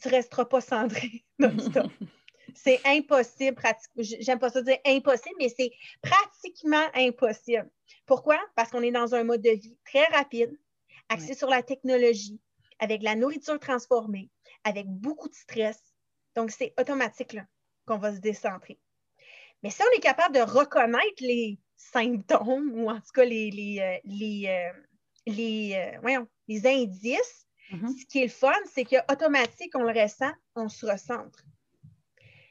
tu 0.05 0.11
ne 0.11 0.17
resteras 0.17 0.45
pas 0.45 0.61
cendré 0.61 1.25
c'est 2.53 2.79
impossible, 2.85 3.61
j'aime 3.97 4.39
pas 4.39 4.49
ça 4.49 4.61
dire 4.61 4.77
impossible, 4.85 5.35
mais 5.39 5.49
c'est 5.49 5.71
pratiquement 6.01 6.85
impossible. 6.93 7.69
Pourquoi? 8.05 8.39
Parce 8.55 8.69
qu'on 8.69 8.81
est 8.81 8.91
dans 8.91 9.15
un 9.15 9.23
mode 9.23 9.41
de 9.41 9.49
vie 9.49 9.77
très 9.83 10.05
rapide, 10.05 10.57
axé 11.09 11.33
sur 11.33 11.49
la 11.49 11.63
technologie, 11.63 12.39
avec 12.79 13.03
la 13.03 13.15
nourriture 13.15 13.59
transformée, 13.59 14.29
avec 14.63 14.87
beaucoup 14.87 15.27
de 15.27 15.33
stress. 15.33 15.79
Donc, 16.35 16.51
c'est 16.51 16.73
automatique 16.79 17.37
qu'on 17.85 17.97
va 17.97 18.13
se 18.13 18.19
décentrer. 18.19 18.79
Mais 19.63 19.69
si 19.69 19.81
on 19.81 19.97
est 19.97 20.01
capable 20.01 20.35
de 20.35 20.41
reconnaître 20.41 21.21
les 21.21 21.59
symptômes, 21.75 22.71
ou 22.73 22.89
en 22.89 22.97
tout 22.97 23.11
cas 23.13 23.25
les, 23.25 23.51
les, 23.51 23.79
euh, 23.79 23.97
les, 24.05 24.47
euh, 24.47 24.71
les, 25.25 25.91
euh, 26.05 26.25
les 26.47 26.67
indices, 26.67 27.44
mm-hmm. 27.71 27.99
ce 27.99 28.05
qui 28.05 28.19
est 28.19 28.25
le 28.25 28.29
fun, 28.29 28.53
c'est 28.73 28.85
qu'automatique, 28.85 29.71
on 29.75 29.83
le 29.83 30.01
ressent, 30.01 30.31
on 30.55 30.69
se 30.69 30.85
recentre. 30.85 31.43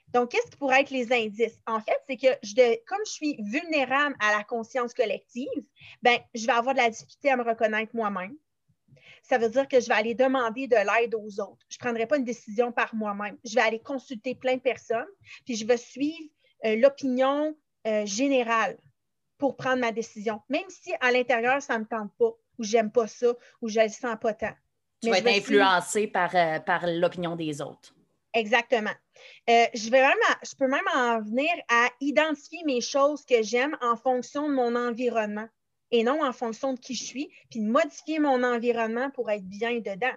Donc, 0.09 0.31
qu'est-ce 0.31 0.51
qui 0.51 0.57
pourrait 0.57 0.83
être 0.83 0.91
les 0.91 1.13
indices? 1.13 1.59
En 1.67 1.81
fait, 1.81 1.99
c'est 2.09 2.17
que 2.17 2.85
comme 2.87 3.01
je 3.05 3.11
suis 3.11 3.37
vulnérable 3.43 4.15
à 4.21 4.37
la 4.37 4.45
conscience 4.45 4.95
collective, 4.95 5.49
ben, 6.03 6.19
je 6.35 6.47
vais 6.47 6.53
avoir 6.53 6.75
de 6.75 6.81
la 6.81 6.91
difficulté 6.91 7.31
à 7.31 7.37
me 7.37 7.43
reconnaître 7.43 7.95
moi-même 7.97 8.37
ça 9.25 9.39
veut 9.39 9.49
dire 9.49 9.67
que 9.69 9.81
je 9.81 9.89
vais 9.89 9.95
aller 9.95 10.15
demander 10.15 10.69
de 10.69 10.77
l'aide 10.77 11.15
aux 11.15 11.41
autres. 11.41 11.65
Je 11.71 11.77
ne 11.77 11.81
prendrai 11.81 12.07
pas 12.07 12.19
une 12.19 12.25
décision 12.25 12.73
par 12.73 12.95
moi-même. 12.95 13.39
Je 13.45 13.55
vais 13.55 13.63
aller 13.63 13.81
consulter 13.81 14.35
plein 14.35 14.57
de 14.57 14.61
personnes, 14.61 15.09
puis 15.47 15.57
je 15.57 15.67
vais 15.67 15.79
suivre 15.79 16.29
euh, 16.65 16.77
l'opinion 16.77 17.57
euh, 17.87 18.05
générale 18.05 18.79
pour 19.39 19.57
prendre 19.57 19.81
ma 19.81 19.93
décision, 19.93 20.41
même 20.49 20.69
si 20.69 20.93
à 21.01 21.11
l'intérieur, 21.11 21.61
ça 21.61 21.75
ne 21.75 21.81
me 21.81 21.89
tente 21.89 22.13
pas, 22.19 22.33
ou 22.59 22.65
j'aime 22.65 22.93
pas 22.93 23.09
ça, 23.09 23.35
ou 23.63 23.69
je 23.69 23.81
ne 23.81 23.85
le 23.85 23.91
sens 23.91 24.17
pas 24.21 24.35
tant. 24.35 24.55
Tu 25.05 25.11
vas 25.11 25.19
être 25.19 25.39
influencé 25.39 26.07
par, 26.07 26.35
euh, 26.35 26.59
par 26.61 26.87
l'opinion 26.87 27.37
des 27.37 27.61
autres. 27.61 27.95
Exactement. 28.33 28.95
je, 29.47 29.91
vais 29.91 30.01
même 30.01 30.19
je 30.43 30.57
peux 30.57 30.67
même 30.67 30.89
en 30.93 31.21
venir 31.21 31.51
à 31.69 31.89
identifier 32.01 32.61
mes 32.67 32.81
choses 32.81 33.25
que 33.25 33.43
j'aime 33.43 33.77
en 33.81 33.97
fonction 33.97 34.49
de 34.49 34.55
mon 34.55 34.75
environnement 34.75 35.47
et 35.93 36.03
non 36.03 36.25
en 36.25 36.33
fonction 36.33 36.73
de 36.73 36.81
qui 36.81 36.95
je 36.95 37.05
suis, 37.05 37.31
puis 37.51 37.61
de 37.61 37.67
modifier 37.67 38.19
mon 38.19 38.43
environnement 38.43 39.11
pour 39.11 39.31
être 39.31 39.45
bien 39.45 39.79
dedans. 39.79 40.17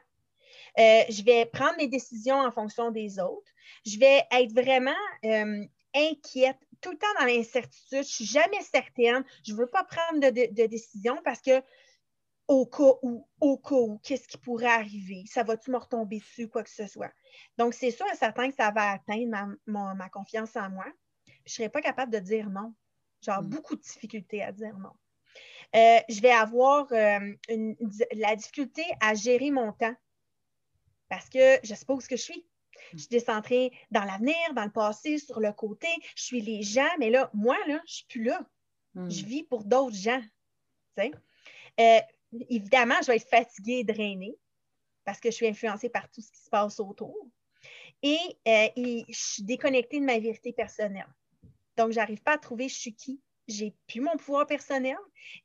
Euh, 0.79 1.03
je 1.09 1.23
vais 1.23 1.45
prendre 1.45 1.75
mes 1.77 1.87
décisions 1.87 2.39
en 2.39 2.51
fonction 2.51 2.91
des 2.91 3.19
autres. 3.19 3.51
Je 3.85 3.99
vais 3.99 4.23
être 4.31 4.53
vraiment 4.53 4.91
euh, 5.25 5.63
inquiète, 5.95 6.57
tout 6.81 6.91
le 6.91 6.97
temps 6.97 7.07
dans 7.19 7.25
l'incertitude. 7.25 7.87
Je 7.91 7.97
ne 7.97 8.03
suis 8.03 8.25
jamais 8.25 8.61
certaine. 8.61 9.23
Je 9.45 9.53
ne 9.53 9.57
veux 9.57 9.67
pas 9.67 9.83
prendre 9.83 10.19
de, 10.19 10.53
de, 10.53 10.65
décision 10.67 11.19
parce 11.23 11.41
que 11.41 11.61
au 12.47 12.65
cas 12.65 12.93
où, 13.01 13.27
au 13.41 13.57
cas 13.57 13.75
où, 13.75 13.99
qu'est-ce 14.03 14.27
qui 14.27 14.37
pourrait 14.37 14.65
arriver? 14.65 15.23
Ça 15.27 15.43
va-tu 15.43 15.71
me 15.71 15.77
retomber 15.77 16.19
dessus, 16.19 16.47
quoi 16.47 16.63
que 16.63 16.69
ce 16.69 16.87
soit? 16.87 17.11
Donc, 17.57 17.73
c'est 17.73 17.91
sûr 17.91 18.05
et 18.11 18.15
certain 18.15 18.49
que 18.49 18.55
ça 18.55 18.71
va 18.71 18.91
atteindre 18.91 19.55
ma, 19.65 20.09
confiance 20.09 20.55
en 20.55 20.69
moi. 20.69 20.85
je 21.25 21.31
ne 21.31 21.49
serais 21.49 21.69
pas 21.69 21.81
capable 21.81 22.11
de 22.11 22.19
dire 22.19 22.49
non. 22.49 22.73
Genre, 23.21 23.41
mm. 23.41 23.49
beaucoup 23.49 23.75
de 23.75 23.81
difficultés 23.81 24.43
à 24.43 24.51
dire 24.51 24.77
non. 24.77 24.93
Euh, 25.75 25.99
je 26.07 26.21
vais 26.21 26.31
avoir 26.31 26.87
euh, 26.93 27.33
la 28.13 28.35
difficulté 28.35 28.83
à 29.01 29.13
gérer 29.13 29.51
mon 29.51 29.73
temps 29.73 29.95
parce 31.09 31.29
que 31.29 31.59
je 31.63 31.71
ne 31.71 31.77
sais 31.77 31.85
pas 31.85 31.93
où 31.93 32.01
ce 32.01 32.07
que 32.07 32.17
je 32.17 32.23
suis. 32.23 32.45
Je 32.93 32.99
suis 32.99 33.07
décentrée 33.09 33.71
dans 33.91 34.03
l'avenir, 34.03 34.35
dans 34.55 34.63
le 34.63 34.71
passé, 34.71 35.17
sur 35.17 35.39
le 35.39 35.51
côté. 35.51 35.87
Je 36.15 36.23
suis 36.23 36.41
les 36.41 36.63
gens, 36.63 36.87
mais 36.99 37.09
là, 37.09 37.29
moi, 37.33 37.57
là, 37.67 37.81
je 37.85 37.91
ne 37.91 37.95
suis 37.95 38.05
plus 38.05 38.23
là. 38.23 38.45
Hmm. 38.93 39.09
Je 39.09 39.25
vis 39.25 39.43
pour 39.43 39.63
d'autres 39.63 39.95
gens. 39.95 40.21
Euh, 40.99 41.99
évidemment, 42.49 42.95
je 43.01 43.07
vais 43.07 43.17
être 43.17 43.29
fatiguée, 43.29 43.83
drainée, 43.83 44.35
parce 45.05 45.19
que 45.19 45.29
je 45.29 45.35
suis 45.35 45.47
influencée 45.47 45.89
par 45.89 46.09
tout 46.09 46.21
ce 46.21 46.31
qui 46.31 46.41
se 46.41 46.49
passe 46.49 46.79
autour. 46.79 47.15
Et, 48.03 48.19
et 48.45 49.05
je 49.07 49.17
suis 49.17 49.43
déconnectée 49.43 49.99
de 49.99 50.05
ma 50.05 50.19
vérité 50.19 50.53
personnelle. 50.53 51.07
Donc, 51.77 51.91
je 51.91 51.97
n'arrive 51.97 52.21
pas 52.21 52.33
à 52.33 52.37
trouver 52.37 52.69
je 52.69 52.75
suis 52.75 52.93
qui, 52.93 53.21
j'ai 53.47 53.73
plus 53.87 54.01
mon 54.01 54.17
pouvoir 54.17 54.45
personnel 54.45 54.97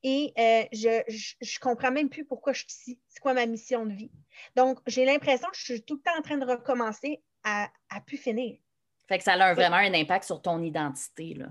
et 0.03 0.33
euh, 0.39 0.65
je, 0.73 1.31
je, 1.41 1.59
comprends 1.61 1.93
même 1.93 2.09
plus 2.09 2.25
pourquoi 2.25 2.53
je 2.53 2.61
suis 2.61 2.69
ici, 2.69 3.01
c'est 3.09 3.21
quoi 3.21 3.35
ma 3.35 3.47
mission 3.47 3.87
de 3.87 3.93
vie? 3.93 4.11
Donc, 4.57 4.79
j'ai 4.87 5.05
l'impression 5.05 5.49
que 5.49 5.57
je 5.57 5.75
suis 5.75 5.83
tout 5.83 5.97
le 5.97 6.03
temps 6.03 6.19
en 6.19 6.23
train 6.23 6.39
de 6.39 6.47
recommencer 6.47 7.23
à, 7.45 7.71
à 7.91 8.01
plus 8.01 8.17
finir. 8.17 8.59
Fait 9.09 9.19
que 9.19 9.25
ça 9.25 9.33
a 9.33 9.55
vraiment 9.55 9.77
un 9.77 9.95
impact 9.95 10.25
sur 10.25 10.43
ton 10.43 10.63
identité, 10.63 11.35
là. 11.35 11.49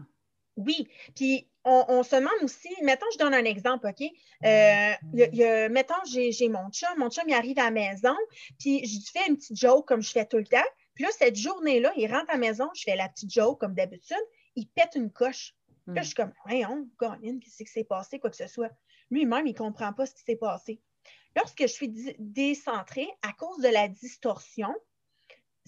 Oui, 0.57 0.87
puis 1.15 1.47
on, 1.63 2.03
se 2.03 2.15
demande 2.15 2.33
aussi, 2.43 2.69
mettons, 2.81 3.05
je 3.13 3.17
donne 3.17 3.33
un 3.33 3.45
exemple, 3.45 3.87
OK? 3.87 4.07
Euh, 4.45 5.69
mettons, 5.69 5.93
j'ai 6.05 6.49
mon 6.49 6.69
chum, 6.71 6.89
mon 6.97 7.09
chum, 7.09 7.23
il 7.27 7.33
arrive 7.33 7.59
à 7.59 7.65
la 7.65 7.71
maison, 7.71 8.15
puis 8.59 8.85
je 8.85 8.99
fais 9.11 9.27
une 9.27 9.37
petite 9.37 9.57
joke 9.57 9.87
comme 9.87 10.01
je 10.01 10.11
fais 10.11 10.25
tout 10.25 10.37
le 10.37 10.47
temps. 10.47 10.57
Puis 10.95 11.03
là, 11.03 11.09
cette 11.11 11.35
journée-là, 11.35 11.93
il 11.97 12.11
rentre 12.11 12.29
à 12.29 12.33
la 12.33 12.39
maison, 12.39 12.69
je 12.75 12.83
fais 12.83 12.95
la 12.95 13.09
petite 13.09 13.31
joke 13.31 13.59
comme 13.59 13.73
d'habitude, 13.73 14.17
il 14.55 14.67
pète 14.67 14.95
une 14.95 15.11
coche. 15.11 15.53
Là, 15.87 16.01
je 16.01 16.07
suis 16.07 16.15
comme, 16.15 16.31
voyons, 16.45 16.87
qu'est-ce 16.99 17.63
qui 17.63 17.65
s'est 17.65 17.83
passé, 17.83 18.19
quoi 18.19 18.29
que 18.29 18.35
ce 18.35 18.47
soit? 18.47 18.69
Lui-même, 19.09 19.45
il 19.47 19.53
ne 19.53 19.57
comprend 19.57 19.93
pas 19.93 20.05
ce 20.05 20.13
qui 20.13 20.23
s'est 20.23 20.35
passé. 20.35 20.79
Lorsque 21.35 21.61
je 21.61 21.67
suis 21.67 21.89
décentrée, 22.19 23.07
à 23.21 23.33
cause 23.33 23.59
de 23.59 23.67
la 23.67 23.87
distorsion, 23.87 24.73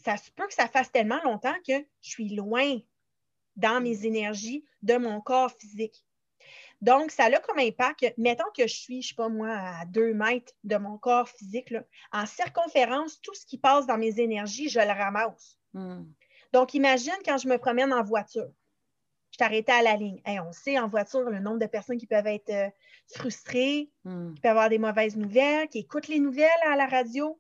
ça 0.04 0.18
se 0.18 0.30
peut 0.32 0.48
que 0.48 0.54
ça 0.54 0.68
fasse 0.68 0.92
tellement 0.92 1.22
longtemps 1.24 1.56
que 1.68 1.80
je 2.02 2.10
suis 2.10 2.30
loin 2.30 2.80
dans 3.56 3.82
mes 3.82 4.06
énergies 4.06 4.66
de 4.82 4.98
mon 4.98 5.22
corps 5.22 5.52
physique. 5.52 6.04
Donc, 6.82 7.12
ça 7.12 7.26
a 7.26 7.40
comme 7.40 7.60
impact, 7.60 8.14
mettons 8.18 8.52
que 8.56 8.68
je 8.68 8.74
suis, 8.74 9.02
je 9.02 9.08
ne 9.08 9.10
sais 9.10 9.16
pas 9.16 9.30
moi, 9.30 9.50
à 9.50 9.86
deux 9.86 10.14
mètres 10.14 10.52
de 10.66 10.76
mon 10.76 10.98
corps 10.98 11.30
physique, 11.30 11.74
en 12.12 12.26
circonférence, 12.26 13.22
tout 13.22 13.34
ce 13.34 13.46
qui 13.46 13.58
passe 13.58 13.88
dans 13.88 13.98
mes 13.98 14.20
énergies, 14.20 14.68
je 14.68 14.80
le 14.80 14.92
ramasse. 14.92 15.58
Hmm. 15.74 16.04
Donc, 16.52 16.74
imagine 16.74 17.14
quand 17.26 17.38
je 17.38 17.48
me 17.48 17.58
promène 17.58 17.94
en 17.94 18.04
voiture 18.04 18.50
je 19.34 19.40
t'arrêtais 19.40 19.72
à 19.72 19.82
la 19.82 19.96
ligne. 19.96 20.22
on 20.28 20.52
sait 20.52 20.78
en 20.78 20.88
voiture 20.88 21.22
le 21.22 21.40
nombre 21.40 21.58
de 21.58 21.66
personnes 21.66 21.98
qui 21.98 22.06
peuvent 22.06 22.28
être 22.28 22.52
euh, 22.52 22.70
frustrées, 23.16 23.90
hmm. 24.06 24.36
qui 24.36 24.42
peuvent 24.42 24.52
avoir 24.52 24.70
des 24.70 24.78
mauvaises 24.78 25.18
nouvelles, 25.18 25.68
qui 25.70 25.80
écoutent 25.80 26.08
les 26.08 26.20
nouvelles 26.20 26.50
à 26.68 26.76
la 26.76 26.86
radio. 26.86 27.40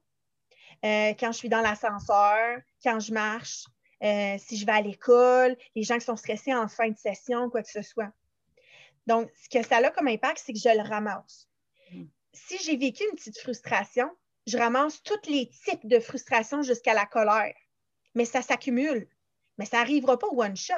Euh, 0.83 1.13
quand 1.19 1.31
je 1.31 1.37
suis 1.37 1.49
dans 1.49 1.61
l'ascenseur, 1.61 2.59
quand 2.83 2.99
je 2.99 3.13
marche, 3.13 3.65
euh, 4.03 4.37
si 4.37 4.57
je 4.57 4.65
vais 4.65 4.71
à 4.71 4.81
l'école, 4.81 5.57
les 5.75 5.83
gens 5.83 5.97
qui 5.97 6.05
sont 6.05 6.15
stressés 6.15 6.53
en 6.53 6.67
fin 6.67 6.89
de 6.89 6.97
session, 6.97 7.49
quoi 7.49 7.63
que 7.63 7.69
ce 7.69 7.81
soit. 7.81 8.11
Donc, 9.07 9.29
ce 9.35 9.49
que 9.49 9.65
ça 9.65 9.77
a 9.77 9.91
comme 9.91 10.07
impact, 10.07 10.41
c'est 10.43 10.53
que 10.53 10.59
je 10.59 10.69
le 10.69 10.87
ramasse. 10.87 11.47
Hmm. 11.91 12.05
Si 12.33 12.57
j'ai 12.63 12.77
vécu 12.77 13.03
une 13.09 13.15
petite 13.15 13.37
frustration, 13.39 14.09
je 14.47 14.57
ramasse 14.57 15.01
tous 15.03 15.29
les 15.29 15.49
types 15.65 15.87
de 15.87 15.99
frustration 15.99 16.63
jusqu'à 16.63 16.93
la 16.93 17.05
colère. 17.05 17.55
Mais 18.15 18.25
ça 18.25 18.41
s'accumule. 18.41 19.07
Mais 19.57 19.65
ça 19.65 19.77
n'arrivera 19.77 20.17
pas 20.17 20.27
one 20.27 20.55
shot 20.55 20.73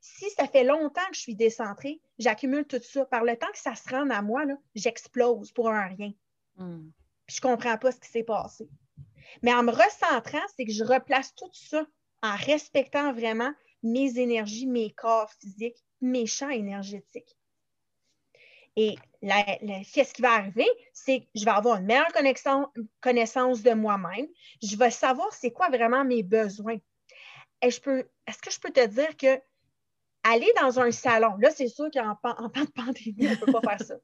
si 0.00 0.30
ça 0.30 0.46
fait 0.46 0.64
longtemps 0.64 1.06
que 1.10 1.16
je 1.16 1.20
suis 1.20 1.34
décentrée, 1.34 2.00
j'accumule 2.18 2.66
tout 2.66 2.80
ça. 2.82 3.04
Par 3.06 3.24
le 3.24 3.36
temps 3.36 3.50
que 3.52 3.58
ça 3.58 3.74
se 3.74 3.88
rend 3.88 4.08
à 4.10 4.22
moi, 4.22 4.44
j'explose 4.74 5.52
pour 5.52 5.68
un 5.68 5.86
rien. 5.86 6.12
Hmm. 6.56 6.90
je 7.26 7.36
ne 7.36 7.40
comprends 7.40 7.78
pas 7.78 7.92
ce 7.92 8.00
qui 8.00 8.08
s'est 8.08 8.24
passé. 8.24 8.68
Mais 9.42 9.52
en 9.52 9.62
me 9.62 9.70
recentrant, 9.70 10.44
c'est 10.56 10.64
que 10.64 10.72
je 10.72 10.84
replace 10.84 11.34
tout 11.34 11.50
ça 11.52 11.86
en 12.22 12.36
respectant 12.36 13.12
vraiment 13.12 13.52
mes 13.82 14.18
énergies, 14.18 14.66
mes 14.66 14.90
corps 14.90 15.30
physiques, 15.40 15.84
mes 16.00 16.26
champs 16.26 16.50
énergétiques. 16.50 17.36
Et 18.76 18.96
ce 19.22 20.12
qui 20.12 20.22
va 20.22 20.34
arriver, 20.34 20.68
c'est 20.92 21.20
que 21.20 21.26
je 21.34 21.44
vais 21.44 21.50
avoir 21.50 21.78
une 21.78 21.86
meilleure 21.86 22.12
connaissance 23.00 23.62
de 23.62 23.72
moi-même. 23.72 24.28
Je 24.62 24.76
vais 24.76 24.90
savoir 24.90 25.32
c'est 25.32 25.50
quoi 25.50 25.68
vraiment 25.68 26.04
mes 26.04 26.22
besoins. 26.22 26.78
Est-ce 27.60 27.80
que 27.80 28.06
je 28.26 28.60
peux 28.60 28.70
te 28.70 28.86
dire 28.86 29.16
que 29.16 29.40
aller 30.22 30.52
dans 30.60 30.78
un 30.78 30.90
salon, 30.90 31.36
là, 31.38 31.50
c'est 31.50 31.68
sûr 31.68 31.90
qu'en 31.90 32.14
temps 32.14 32.50
de 32.64 32.70
pandémie, 32.70 33.26
on 33.26 33.30
ne 33.30 33.36
peut 33.36 33.52
pas 33.52 33.76
faire 33.76 33.86
ça. 33.86 33.94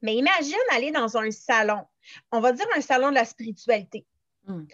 Mais 0.00 0.16
imagine 0.16 0.56
aller 0.72 0.90
dans 0.90 1.16
un 1.16 1.30
salon, 1.30 1.84
on 2.30 2.40
va 2.40 2.52
dire 2.52 2.66
un 2.76 2.80
salon 2.80 3.10
de 3.10 3.14
la 3.14 3.24
spiritualité. 3.24 4.06
Hmm. 4.46 4.64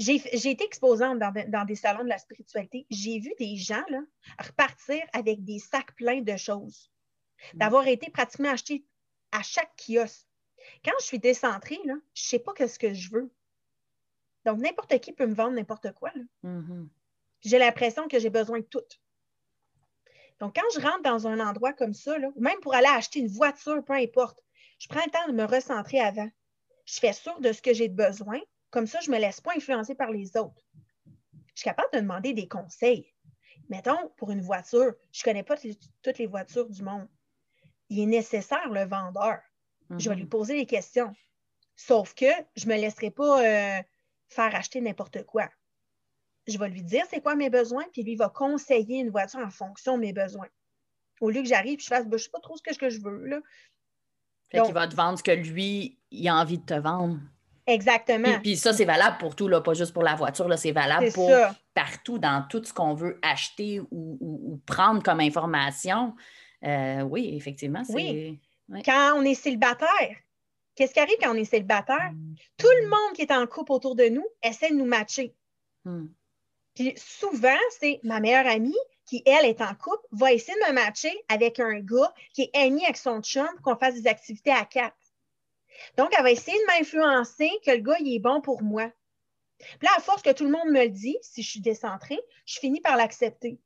J'ai 0.00 0.50
été 0.50 0.64
exposante 0.64 1.18
dans, 1.18 1.64
des 1.64 1.74
salons 1.74 2.04
de 2.04 2.08
la 2.08 2.18
spiritualité. 2.18 2.86
J'ai 2.90 3.20
vu 3.20 3.32
des 3.38 3.56
gens 3.56 3.84
là, 3.90 4.00
repartir 4.38 5.02
avec 5.12 5.44
des 5.44 5.58
sacs 5.58 5.94
pleins 5.94 6.22
de 6.22 6.36
choses, 6.36 6.90
hmm. 7.52 7.58
d'avoir 7.58 7.86
été 7.86 8.10
pratiquement 8.10 8.50
achetés 8.50 8.84
à 9.30 9.42
chaque 9.42 9.72
kiosque. 9.76 10.26
Quand 10.84 10.92
je 11.00 11.04
suis 11.04 11.18
décentrée, 11.18 11.78
là, 11.84 11.94
je 12.14 12.22
ne 12.22 12.28
sais 12.28 12.38
pas 12.38 12.52
ce 12.66 12.78
que 12.78 12.94
je 12.94 13.10
veux. 13.10 13.30
Donc, 14.44 14.58
n'importe 14.58 14.98
qui 15.00 15.12
peut 15.12 15.26
me 15.26 15.34
vendre 15.34 15.52
n'importe 15.52 15.92
quoi. 15.92 16.10
Mm-hmm. 16.44 16.88
J'ai 17.42 17.58
l'impression 17.58 18.08
que 18.08 18.18
j'ai 18.18 18.30
besoin 18.30 18.60
de 18.60 18.64
tout. 18.64 18.80
Donc, 20.38 20.54
quand 20.56 20.66
je 20.74 20.80
rentre 20.80 21.02
dans 21.02 21.26
un 21.26 21.40
endroit 21.40 21.72
comme 21.72 21.92
ça, 21.92 22.16
même 22.36 22.60
pour 22.60 22.74
aller 22.74 22.88
acheter 22.88 23.20
une 23.20 23.28
voiture, 23.28 23.84
peu 23.84 23.92
importe, 23.92 24.38
je 24.78 24.88
prends 24.88 25.04
le 25.04 25.10
temps 25.10 25.28
de 25.28 25.32
me 25.32 25.44
recentrer 25.44 26.00
avant. 26.00 26.30
Je 26.86 26.98
fais 26.98 27.12
sûr 27.12 27.38
de 27.40 27.52
ce 27.52 27.60
que 27.60 27.74
j'ai 27.74 27.88
besoin. 27.88 28.40
Comme 28.70 28.86
ça, 28.86 29.00
je 29.00 29.10
ne 29.10 29.16
me 29.16 29.20
laisse 29.20 29.40
pas 29.40 29.52
influencer 29.56 29.94
par 29.94 30.10
les 30.10 30.36
autres. 30.36 30.64
Je 31.54 31.62
suis 31.62 31.64
capable 31.64 31.88
de 31.92 32.00
demander 32.00 32.32
des 32.32 32.48
conseils. 32.48 33.12
Mettons, 33.68 34.10
pour 34.16 34.30
une 34.30 34.40
voiture, 34.40 34.94
je 35.12 35.20
ne 35.20 35.24
connais 35.24 35.42
pas 35.42 35.56
toutes 36.02 36.18
les 36.18 36.26
voitures 36.26 36.68
du 36.68 36.82
monde. 36.82 37.08
Il 37.88 38.00
est 38.00 38.06
nécessaire, 38.06 38.68
le 38.68 38.84
vendeur. 38.84 39.38
Je 39.98 40.08
vais 40.08 40.14
lui 40.14 40.24
mm-hmm. 40.24 40.28
poser 40.28 40.56
des 40.56 40.66
questions. 40.66 41.12
Sauf 41.76 42.14
que 42.14 42.26
je 42.56 42.66
ne 42.66 42.74
me 42.74 42.80
laisserai 42.80 43.10
pas 43.10 43.42
euh, 43.42 43.82
faire 44.28 44.54
acheter 44.54 44.80
n'importe 44.80 45.24
quoi. 45.24 45.48
Je 46.46 46.58
vais 46.58 46.68
lui 46.68 46.82
dire 46.82 47.04
c'est 47.10 47.20
quoi 47.20 47.34
mes 47.34 47.50
besoins, 47.50 47.84
puis 47.92 48.02
lui 48.02 48.16
va 48.16 48.28
conseiller 48.28 48.98
une 49.00 49.10
voiture 49.10 49.40
en 49.40 49.50
fonction 49.50 49.96
de 49.96 50.02
mes 50.02 50.12
besoins. 50.12 50.48
Au 51.20 51.30
lieu 51.30 51.42
que 51.42 51.48
j'arrive 51.48 51.78
et 51.78 51.82
je 51.82 51.88
fasse, 51.88 52.04
ben, 52.04 52.16
je 52.16 52.22
ne 52.22 52.24
sais 52.24 52.30
pas 52.30 52.40
trop 52.40 52.56
ce 52.56 52.62
que, 52.62 52.90
je 52.90 53.00
veux. 53.00 53.26
Là. 53.26 53.40
Fait 54.50 54.62
qu'il 54.62 54.74
va 54.74 54.88
te 54.88 54.94
vendre 54.94 55.18
ce 55.18 55.22
que 55.22 55.30
lui, 55.30 55.98
il 56.10 56.28
a 56.28 56.36
envie 56.36 56.58
de 56.58 56.64
te 56.64 56.74
vendre. 56.74 57.18
Exactement. 57.70 58.40
Puis, 58.42 58.56
ça, 58.56 58.72
c'est 58.72 58.84
valable 58.84 59.18
pour 59.18 59.36
tout, 59.36 59.48
là, 59.48 59.60
pas 59.60 59.74
juste 59.74 59.92
pour 59.92 60.02
la 60.02 60.14
voiture, 60.14 60.46
c'est 60.58 60.72
valable 60.72 61.12
pour 61.12 61.30
partout, 61.74 62.18
dans 62.18 62.44
tout 62.48 62.62
ce 62.64 62.72
qu'on 62.72 62.94
veut 62.94 63.18
acheter 63.22 63.80
ou, 63.90 64.60
prendre 64.66 65.02
comme 65.02 65.20
information. 65.20 66.14
Euh, 66.64 67.02
oui, 67.02 67.34
effectivement. 67.36 67.82
Oui. 67.90 68.38
Quand 68.84 69.14
on 69.16 69.22
est 69.22 69.34
célibataire, 69.34 70.16
qu'est-ce 70.74 70.92
qui 70.92 71.00
arrive 71.00 71.16
quand 71.20 71.32
on 71.32 71.38
est 71.38 71.44
célibataire? 71.44 72.12
Mm. 72.12 72.34
Tout 72.56 72.68
le 72.82 72.88
monde 72.88 73.14
qui 73.14 73.22
est 73.22 73.32
en 73.32 73.46
couple 73.46 73.72
autour 73.72 73.96
de 73.96 74.04
nous 74.04 74.26
essaie 74.42 74.70
de 74.70 74.76
nous 74.76 74.84
matcher. 74.84 75.34
Mm. 75.84 76.06
Puis 76.74 76.94
souvent, 76.96 77.58
c'est 77.78 78.00
ma 78.04 78.20
meilleure 78.20 78.46
amie 78.46 78.76
qui, 79.06 79.22
elle, 79.26 79.44
est 79.44 79.60
en 79.60 79.74
couple, 79.74 80.06
va 80.12 80.32
essayer 80.32 80.56
de 80.60 80.68
me 80.68 80.74
matcher 80.74 81.12
avec 81.28 81.58
un 81.58 81.80
gars 81.80 82.14
qui 82.32 82.42
est 82.42 82.56
ami 82.56 82.84
avec 82.84 82.96
son 82.96 83.20
chum 83.22 83.46
pour 83.56 83.72
qu'on 83.72 83.76
fasse 83.76 83.94
des 83.94 84.06
activités 84.06 84.52
à 84.52 84.64
quatre. 84.64 84.96
Donc, 85.96 86.10
elle 86.16 86.22
va 86.22 86.30
essayer 86.30 86.56
de 86.58 86.66
m'influencer 86.66 87.50
que 87.64 87.70
le 87.70 87.78
gars, 87.78 87.96
il 88.00 88.14
est 88.14 88.20
bon 88.20 88.40
pour 88.40 88.62
moi. 88.62 88.90
Puis 89.58 89.86
là, 89.86 89.90
à 89.96 90.00
force 90.00 90.22
que 90.22 90.32
tout 90.32 90.44
le 90.44 90.50
monde 90.50 90.68
me 90.68 90.84
le 90.84 90.88
dit, 90.88 91.16
si 91.22 91.42
je 91.42 91.50
suis 91.50 91.60
décentrée, 91.60 92.20
je 92.46 92.58
finis 92.58 92.80
par 92.80 92.96
l'accepter. 92.96 93.60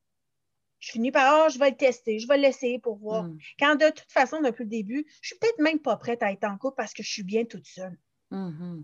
Je 0.79 0.91
finis 0.91 1.11
par, 1.11 1.45
oh, 1.45 1.49
je 1.49 1.57
vais 1.57 1.71
le 1.71 1.77
tester, 1.77 2.19
je 2.19 2.27
vais 2.27 2.37
l'essayer 2.37 2.79
pour 2.79 2.97
voir. 2.97 3.23
Hmm. 3.23 3.37
Quand 3.59 3.75
de 3.75 3.89
toute 3.89 4.11
façon, 4.11 4.41
depuis 4.41 4.63
le 4.63 4.69
début, 4.69 5.05
je 5.21 5.29
suis 5.29 5.37
peut-être 5.39 5.59
même 5.59 5.79
pas 5.79 5.95
prête 5.97 6.21
à 6.21 6.31
être 6.31 6.43
en 6.43 6.57
couple 6.57 6.75
parce 6.75 6.93
que 6.93 7.01
je 7.01 7.09
suis 7.09 7.23
bien 7.23 7.45
toute 7.45 7.65
seule. 7.65 7.97
Hmm. 8.29 8.83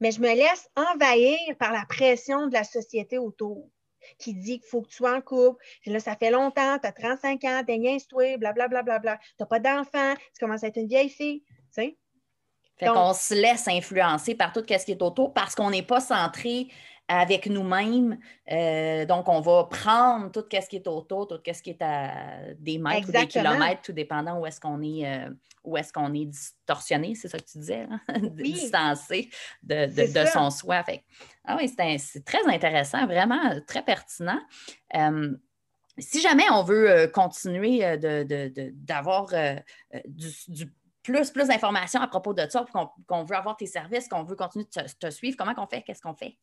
Mais 0.00 0.10
je 0.10 0.20
me 0.20 0.34
laisse 0.34 0.68
envahir 0.76 1.38
par 1.58 1.72
la 1.72 1.84
pression 1.86 2.48
de 2.48 2.54
la 2.54 2.64
société 2.64 3.18
autour 3.18 3.70
qui 4.18 4.34
dit 4.34 4.60
qu'il 4.60 4.68
faut 4.68 4.82
que 4.82 4.88
tu 4.88 4.96
sois 4.96 5.14
en 5.14 5.20
couple. 5.20 5.62
Là, 5.86 6.00
ça 6.00 6.16
fait 6.16 6.30
longtemps, 6.30 6.78
tu 6.78 6.86
as 6.86 6.92
35 6.92 7.44
ans, 7.44 7.62
t'es 7.66 7.78
niaise-toi, 7.78 8.36
blablabla, 8.38 8.82
bla, 8.82 8.98
bla, 8.98 9.18
tu 9.18 9.34
n'as 9.40 9.46
pas 9.46 9.60
d'enfant, 9.60 10.14
tu 10.16 10.40
commences 10.40 10.64
à 10.64 10.68
être 10.68 10.76
une 10.76 10.88
vieille 10.88 11.10
fille. 11.10 11.42
Tu 11.46 11.54
sais? 11.70 11.98
Fait 12.78 12.86
qu'on 12.86 13.12
se 13.12 13.34
laisse 13.34 13.66
influencer 13.68 14.34
par 14.34 14.52
tout 14.52 14.62
ce 14.68 14.84
qui 14.84 14.92
est 14.92 15.02
autour 15.02 15.34
parce 15.34 15.54
qu'on 15.54 15.70
n'est 15.70 15.82
pas 15.82 16.00
centré 16.00 16.68
avec 17.08 17.46
nous-mêmes. 17.46 18.18
Euh, 18.52 19.06
donc, 19.06 19.28
on 19.28 19.40
va 19.40 19.64
prendre 19.64 20.30
tout 20.30 20.44
ce 20.52 20.68
qui 20.68 20.76
est 20.76 20.86
autour, 20.86 21.26
tout 21.26 21.40
ce 21.44 21.62
qui 21.62 21.70
est 21.70 21.82
à 21.82 22.52
des 22.58 22.78
mètres 22.78 23.08
ou 23.08 23.12
des 23.12 23.26
kilomètres, 23.26 23.80
tout 23.82 23.92
dépendant 23.92 24.38
où 24.38 24.46
est-ce 24.46 24.60
qu'on 24.60 24.82
est, 24.82 25.06
euh, 25.06 25.30
où 25.64 25.76
est-ce 25.78 25.92
qu'on 25.92 26.12
est 26.12 26.26
distorsionné, 26.26 27.14
c'est 27.14 27.28
ça 27.28 27.38
que 27.38 27.44
tu 27.50 27.58
disais, 27.58 27.86
hein? 27.90 28.00
distancé 28.18 29.30
de, 29.62 30.26
son 30.30 30.50
soi. 30.50 30.84
ah 31.44 31.56
oui, 31.58 31.72
c'est 31.98 32.24
très 32.24 32.46
intéressant, 32.46 33.06
vraiment 33.06 33.58
très 33.66 33.82
pertinent. 33.82 34.40
Euh, 34.94 35.34
si 35.96 36.20
jamais 36.20 36.48
on 36.52 36.62
veut 36.62 37.10
continuer 37.12 37.96
d'avoir 37.96 39.32
du, 40.06 40.72
plus, 41.12 41.30
plus 41.30 41.48
d'informations 41.48 42.00
à 42.00 42.08
propos 42.08 42.34
de 42.34 42.46
ça, 42.48 42.64
qu'on 43.06 43.24
veut 43.24 43.36
avoir 43.36 43.56
tes 43.56 43.66
services, 43.66 44.08
qu'on 44.08 44.22
veut 44.22 44.36
continuer 44.36 44.64
de 44.64 44.70
te, 44.70 45.06
te 45.06 45.10
suivre, 45.10 45.36
comment 45.36 45.54
qu'on 45.54 45.66
fait? 45.66 45.82
Qu'est-ce 45.82 46.02
qu'on 46.02 46.14
fait? 46.14 46.36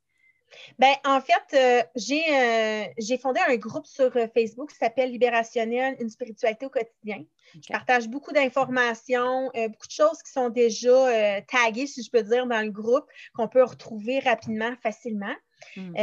Ben, 0.79 0.93
en 1.05 1.21
fait, 1.21 1.43
euh, 1.53 1.81
euh, 1.83 2.85
j'ai 2.97 3.17
fondé 3.17 3.39
un 3.47 3.55
groupe 3.55 3.85
sur 3.85 4.15
euh, 4.15 4.27
Facebook 4.33 4.71
qui 4.71 4.77
s'appelle 4.77 5.11
Libérationnel, 5.11 5.95
une 5.99 6.09
spiritualité 6.09 6.65
au 6.65 6.69
quotidien. 6.69 7.23
Je 7.53 7.71
partage 7.71 8.07
beaucoup 8.07 8.33
d'informations, 8.33 9.49
beaucoup 9.53 9.87
de 9.87 9.91
choses 9.91 10.21
qui 10.23 10.31
sont 10.31 10.49
déjà 10.49 11.41
taguées, 11.43 11.87
si 11.87 12.03
je 12.03 12.11
peux 12.11 12.23
dire, 12.23 12.47
dans 12.47 12.61
le 12.61 12.71
groupe, 12.71 13.05
qu'on 13.33 13.47
peut 13.47 13.63
retrouver 13.63 14.19
rapidement, 14.19 14.73
facilement. 14.81 15.33
Hmm. 15.77 15.93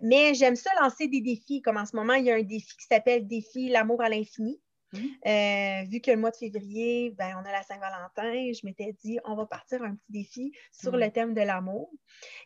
mais 0.00 0.32
j'aime 0.34 0.56
ça 0.56 0.70
lancer 0.80 1.06
des 1.06 1.20
défis, 1.20 1.60
comme 1.60 1.76
en 1.76 1.84
ce 1.84 1.94
moment, 1.94 2.14
il 2.14 2.24
y 2.24 2.30
a 2.30 2.36
un 2.36 2.42
défi 2.42 2.74
qui 2.78 2.86
s'appelle 2.86 3.26
Défi 3.26 3.68
l'amour 3.68 4.00
à 4.00 4.08
l'infini. 4.08 4.58
Euh, 4.94 5.82
vu 5.90 6.00
que 6.00 6.10
le 6.10 6.16
mois 6.16 6.30
de 6.30 6.36
février, 6.36 7.10
ben, 7.18 7.34
on 7.36 7.44
a 7.46 7.52
la 7.52 7.62
Saint-Valentin, 7.62 8.52
je 8.52 8.64
m'étais 8.64 8.92
dit, 9.04 9.18
on 9.24 9.34
va 9.34 9.46
partir 9.46 9.82
un 9.82 9.94
petit 9.94 10.12
défi 10.12 10.52
sur 10.72 10.96
le 10.96 11.10
thème 11.10 11.34
de 11.34 11.40
l'amour. 11.40 11.90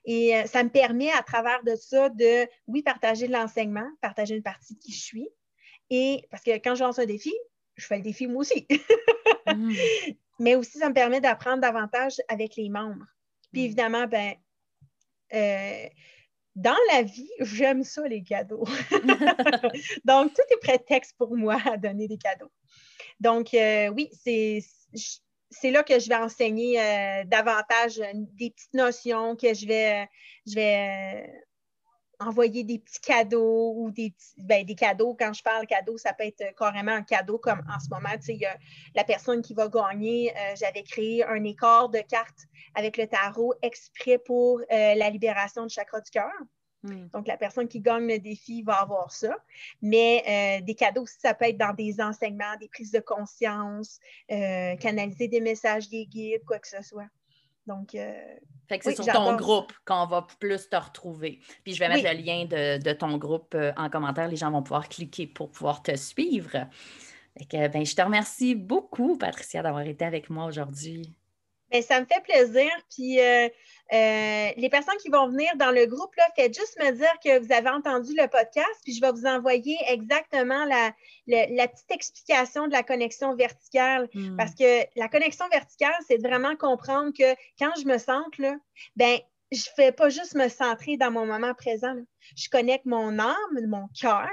Et 0.04 0.36
euh, 0.36 0.46
ça 0.46 0.64
me 0.64 0.70
permet 0.70 1.10
à 1.10 1.22
travers 1.22 1.62
de 1.64 1.76
ça 1.76 2.08
de, 2.08 2.48
oui, 2.66 2.82
partager 2.82 3.28
de 3.28 3.32
l'enseignement, 3.32 3.88
partager 4.00 4.34
une 4.34 4.42
partie 4.42 4.74
de 4.74 4.80
qui 4.80 4.92
je 4.92 5.00
suis. 5.00 5.28
Et 5.90 6.22
parce 6.30 6.42
que 6.42 6.52
quand 6.52 6.74
je 6.74 6.84
lance 6.84 6.98
un 6.98 7.06
défi, 7.06 7.34
je 7.76 7.86
fais 7.86 7.96
le 7.96 8.02
défi 8.02 8.26
moi 8.26 8.40
aussi. 8.40 8.66
Mm. 9.46 9.72
Mais 10.38 10.54
aussi, 10.54 10.78
ça 10.78 10.88
me 10.88 10.94
permet 10.94 11.20
d'apprendre 11.20 11.60
davantage 11.60 12.14
avec 12.28 12.56
les 12.56 12.68
membres. 12.70 13.06
Puis 13.52 13.62
mm. 13.62 13.64
évidemment, 13.64 14.06
ben, 14.06 14.34
euh, 15.34 15.88
dans 16.56 16.76
la 16.92 17.02
vie, 17.02 17.30
j'aime 17.40 17.84
ça, 17.84 18.06
les 18.06 18.22
cadeaux. 18.22 18.64
Donc, 20.04 20.34
tout 20.34 20.42
est 20.50 20.60
prétexte 20.60 21.16
pour 21.16 21.36
moi 21.36 21.58
à 21.64 21.76
donner 21.76 22.08
des 22.08 22.18
cadeaux. 22.18 22.50
Donc, 23.20 23.54
euh, 23.54 23.88
oui, 23.88 24.10
c'est 24.22 25.70
là 25.70 25.82
que 25.82 25.98
je 25.98 26.08
vais 26.08 26.16
enseigner 26.16 26.80
euh, 26.80 27.24
davantage 27.26 28.00
euh, 28.00 28.12
des 28.14 28.50
petites 28.50 28.74
notions, 28.74 29.36
que 29.36 29.52
je 29.54 29.66
vais, 29.66 30.08
je 30.46 30.54
vais 30.54 31.30
envoyer 32.20 32.64
des 32.64 32.78
petits 32.78 33.00
cadeaux 33.00 33.74
ou 33.76 33.90
des, 33.90 34.14
ben, 34.36 34.64
des 34.64 34.74
cadeaux. 34.74 35.16
Quand 35.18 35.32
je 35.32 35.42
parle 35.42 35.66
cadeau, 35.66 35.96
ça 35.96 36.12
peut 36.12 36.24
être 36.24 36.54
carrément 36.56 36.92
un 36.92 37.02
cadeau 37.02 37.38
comme 37.38 37.62
en 37.74 37.80
ce 37.80 37.88
moment. 37.88 38.14
Tu 38.16 38.22
sais, 38.22 38.34
il 38.34 38.40
y 38.40 38.46
a 38.46 38.56
la 38.94 39.04
personne 39.04 39.42
qui 39.42 39.54
va 39.54 39.68
gagner. 39.68 40.30
Euh, 40.36 40.54
j'avais 40.54 40.82
créé 40.82 41.24
un 41.24 41.42
écart 41.44 41.88
de 41.88 42.00
cartes 42.00 42.46
avec 42.74 42.96
le 42.98 43.06
tarot 43.06 43.54
exprès 43.62 44.18
pour 44.18 44.60
euh, 44.60 44.94
la 44.94 45.10
libération 45.10 45.64
du 45.64 45.74
chakra 45.74 46.00
du 46.00 46.10
cœur. 46.10 46.30
Hmm. 46.82 47.08
Donc, 47.12 47.26
la 47.26 47.36
personne 47.36 47.68
qui 47.68 47.80
gagne 47.80 48.06
le 48.06 48.18
défi 48.18 48.62
va 48.62 48.80
avoir 48.80 49.12
ça. 49.12 49.36
Mais 49.80 50.22
euh, 50.60 50.64
des 50.64 50.74
cadeaux 50.74 51.02
aussi, 51.02 51.18
ça 51.20 51.34
peut 51.34 51.46
être 51.46 51.58
dans 51.58 51.74
des 51.74 52.00
enseignements, 52.00 52.56
des 52.60 52.68
prises 52.68 52.92
de 52.92 53.00
conscience, 53.00 53.98
canaliser 54.28 55.28
des 55.28 55.40
messages, 55.40 55.88
des 55.88 56.06
guides, 56.06 56.44
quoi 56.46 56.58
que 56.58 56.68
ce 56.68 56.82
soit. 56.82 57.08
Donc, 57.70 57.94
euh, 57.94 58.12
fait 58.68 58.80
que 58.80 58.84
c'est 58.84 59.00
sur 59.00 59.12
ton 59.12 59.36
groupe 59.36 59.72
qu'on 59.84 60.04
va 60.06 60.26
plus 60.40 60.68
te 60.68 60.74
retrouver. 60.74 61.38
Puis 61.62 61.74
je 61.74 61.78
vais 61.78 61.88
mettre 61.88 62.02
le 62.02 62.20
lien 62.20 62.46
de, 62.46 62.92
ton 62.94 63.16
groupe 63.16 63.54
euh, 63.54 63.72
en 63.76 63.88
commentaire. 63.88 64.26
Les 64.26 64.36
gens 64.36 64.50
vont 64.50 64.62
pouvoir 64.62 64.88
cliquer 64.88 65.28
pour 65.28 65.52
pouvoir 65.52 65.80
te 65.80 65.94
suivre. 65.94 66.66
Fait 67.38 67.44
que, 67.44 67.68
ben, 67.68 67.86
je 67.86 67.94
te 67.94 68.02
remercie 68.02 68.56
beaucoup, 68.56 69.16
Patricia, 69.16 69.62
d'avoir 69.62 69.82
été 69.82 70.04
avec 70.04 70.30
moi 70.30 70.46
aujourd'hui. 70.46 71.16
Ben, 71.70 71.82
ça 71.82 72.00
me 72.00 72.06
fait 72.06 72.22
plaisir. 72.22 72.70
Puis 72.90 73.20
euh, 73.20 73.48
euh, 73.92 74.48
les 74.56 74.68
personnes 74.70 74.96
qui 75.02 75.08
vont 75.08 75.28
venir 75.28 75.50
dans 75.56 75.70
le 75.70 75.86
groupe, 75.86 76.14
là, 76.16 76.24
faites 76.36 76.56
juste 76.56 76.78
me 76.78 76.92
dire 76.92 77.12
que 77.24 77.38
vous 77.38 77.52
avez 77.52 77.70
entendu 77.70 78.12
le 78.16 78.28
podcast, 78.28 78.80
puis 78.84 78.94
je 78.94 79.00
vais 79.00 79.10
vous 79.10 79.26
envoyer 79.26 79.76
exactement 79.88 80.64
la, 80.64 80.92
petite 81.26 81.90
explication 81.90 82.68
de 82.68 82.72
la 82.72 82.82
connexion 82.82 83.34
verticale. 83.34 84.08
Hmm. 84.14 84.36
Parce 84.36 84.54
que 84.54 84.84
la 84.96 85.08
connexion 85.08 85.48
verticale, 85.48 85.94
c'est 86.06 86.18
vraiment 86.18 86.56
comprendre 86.56 87.12
que 87.16 87.34
quand 87.58 87.72
je 87.80 87.86
me 87.86 87.98
sente, 87.98 88.38
là, 88.38 88.54
ben, 88.96 89.18
je 89.52 89.58
ne 89.58 89.74
fais 89.74 89.90
pas 89.90 90.08
juste 90.08 90.36
me 90.36 90.48
centrer 90.48 90.96
dans 90.96 91.10
mon 91.10 91.26
moment 91.26 91.54
présent. 91.54 91.96
Je 92.36 92.48
connecte 92.48 92.86
mon 92.86 93.18
âme, 93.18 93.66
mon 93.66 93.88
cœur 94.00 94.28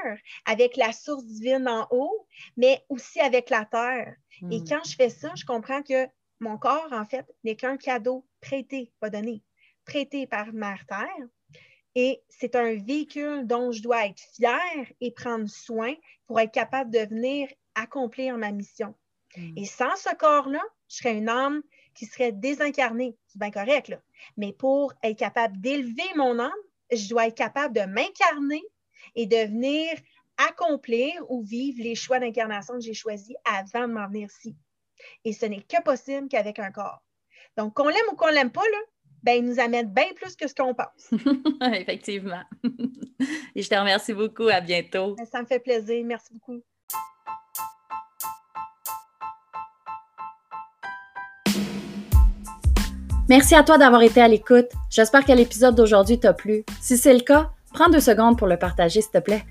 avec 0.46 0.78
la 0.78 0.92
source 0.92 1.26
divine 1.26 1.68
en 1.68 1.88
haut, 1.90 2.28
mais 2.56 2.84
aussi 2.90 3.20
avec 3.20 3.50
la 3.50 3.66
terre. 3.66 4.14
Et 4.52 4.60
hmm. 4.60 4.66
quand 4.70 4.84
je 4.86 4.96
fais 4.96 5.10
ça, 5.10 5.32
je 5.36 5.46
comprends 5.46 5.82
que 5.82 6.08
mon 6.40 6.58
corps, 6.58 6.92
en 6.92 7.06
fait, 7.06 7.26
n'est 7.44 7.56
qu'un 7.56 7.78
cadeau 7.78 8.26
prêté, 8.42 8.92
pas 9.00 9.10
donné, 9.10 9.44
prêté 9.86 10.28
par 10.28 10.54
Mère 10.54 10.86
Terre. 10.88 11.28
Et 11.96 12.22
c'est 12.30 12.56
un 12.56 12.76
véhicule 12.76 13.48
dont 13.48 13.72
je 13.72 13.82
dois 13.82 14.06
être 14.06 14.22
fière 14.36 14.86
et 15.02 15.12
prendre 15.12 15.50
soin 15.50 15.94
pour 16.28 16.40
être 16.40 16.52
capable 16.52 16.92
de 16.92 17.00
venir 17.00 17.50
accomplir 17.74 18.38
ma 18.38 18.52
mission. 18.52 18.94
Hmm. 19.36 19.54
Et 19.58 19.66
sans 19.66 19.96
ce 19.96 20.14
corps-là, 20.16 20.62
je 20.90 20.98
serais 20.98 21.18
une 21.18 21.30
âme 21.30 21.62
qui 21.96 22.06
serait 22.06 22.32
désincarnée. 22.32 23.18
C'est 23.26 23.40
bien 23.40 23.52
correct, 23.52 23.88
là. 23.88 24.00
Mais 24.38 24.54
pour 24.54 24.94
être 25.02 25.18
capable 25.18 25.60
d'élever 25.60 26.08
mon 26.16 26.38
âme, 26.40 26.52
je 26.92 27.10
dois 27.10 27.28
être 27.28 27.36
capable 27.36 27.76
de 27.76 27.82
m'incarner 27.82 28.64
et 29.16 29.26
de 29.26 29.48
venir 29.48 29.90
accomplir 30.38 31.14
ou 31.30 31.42
vivre 31.42 31.82
les 31.82 31.96
choix 31.96 32.20
d'incarnation 32.20 32.76
que 32.76 32.82
j'ai 32.82 32.94
choisis 32.94 33.36
avant 33.46 33.88
de 33.88 33.94
m'en 33.94 34.08
venir 34.08 34.30
ici. 34.30 34.56
Et 35.26 35.34
ce 35.34 35.46
n'est 35.46 35.62
que 35.62 35.82
possible 35.84 36.28
qu'avec 36.28 36.60
un 36.60 36.72
corps. 36.72 37.02
Donc, 37.58 37.74
qu'on 37.74 37.88
l'aime 37.88 38.08
ou 38.12 38.16
qu'on 38.16 38.28
l'aime 38.28 38.52
pas, 38.52 38.62
là, 38.62 38.78
ben, 39.24 39.34
il 39.34 39.46
nous 39.46 39.60
amène 39.60 39.88
bien 39.88 40.14
plus 40.16 40.36
que 40.36 40.48
ce 40.48 40.54
qu'on 40.54 40.74
pense. 40.74 41.12
Effectivement. 41.74 42.44
Et 43.56 43.62
je 43.62 43.70
te 43.70 43.76
remercie 43.76 44.14
beaucoup. 44.14 44.48
À 44.48 44.62
bientôt. 44.62 45.16
Ben, 45.16 45.26
ça 45.26 45.42
me 45.42 45.48
fait 45.48 45.60
plaisir. 45.60 46.04
Merci 46.06 46.34
beaucoup. 46.34 46.62
Merci 53.30 53.56
à 53.56 53.64
toi 53.64 53.78
d'avoir 53.78 54.02
été 54.04 54.22
à 54.22 54.28
l'écoute. 54.30 54.70
J'espère 54.90 55.26
que 55.26 55.34
l'épisode 55.34 55.76
d'aujourd'hui 55.76 56.18
t'a 56.18 56.32
plu. 56.32 56.64
Si 56.80 56.98
c'est 56.98 57.14
le 57.14 57.20
cas, 57.20 57.52
prends 57.74 57.90
deux 57.90 58.00
secondes 58.00 58.38
pour 58.38 58.48
le 58.48 58.58
partager, 58.58 59.02
s'il 59.02 59.12
te 59.12 59.18
plaît. 59.18 59.44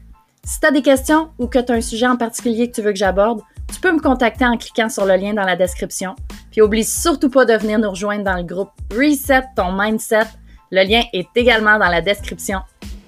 Si 0.45 0.61
tu 0.61 0.67
as 0.67 0.71
des 0.71 0.81
questions 0.81 1.33
ou 1.39 1.47
que 1.47 1.59
tu 1.59 1.73
as 1.73 1.75
un 1.75 1.81
sujet 1.83 2.07
en 2.07 2.17
particulier 2.17 2.71
que 2.71 2.77
tu 2.77 2.81
veux 2.81 2.93
que 2.93 2.99
j'aborde, 2.99 3.43
tu 3.73 3.81
peux 3.81 3.93
me 3.93 4.01
contacter 4.01 4.47
en 4.47 4.57
cliquant 4.57 4.89
sur 4.89 5.07
le 5.07 5.17
lien 5.17 5.35
dans 5.35 5.45
la 5.45 5.57
description. 5.57 6.15
Puis 6.51 6.63
oublie 6.63 6.85
surtout 6.85 7.31
pas 7.31 7.45
de 7.45 7.55
venir 7.55 7.79
nous 7.79 7.91
rejoindre 7.91 8.25
dans 8.25 8.37
le 8.37 8.43
groupe 8.43 8.71
Reset 8.93 9.43
ton 9.57 9.73
mindset. 9.73 10.27
Le 10.71 10.83
lien 10.83 11.03
est 11.13 11.29
également 11.35 11.79
dans 11.79 11.89
la 11.89 12.01
description. 12.01 12.61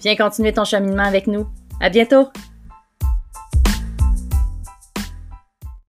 Viens 0.02 0.16
continuer 0.16 0.52
ton 0.52 0.64
cheminement 0.64 1.04
avec 1.04 1.26
nous. 1.26 1.46
À 1.80 1.88
bientôt! 1.88 2.28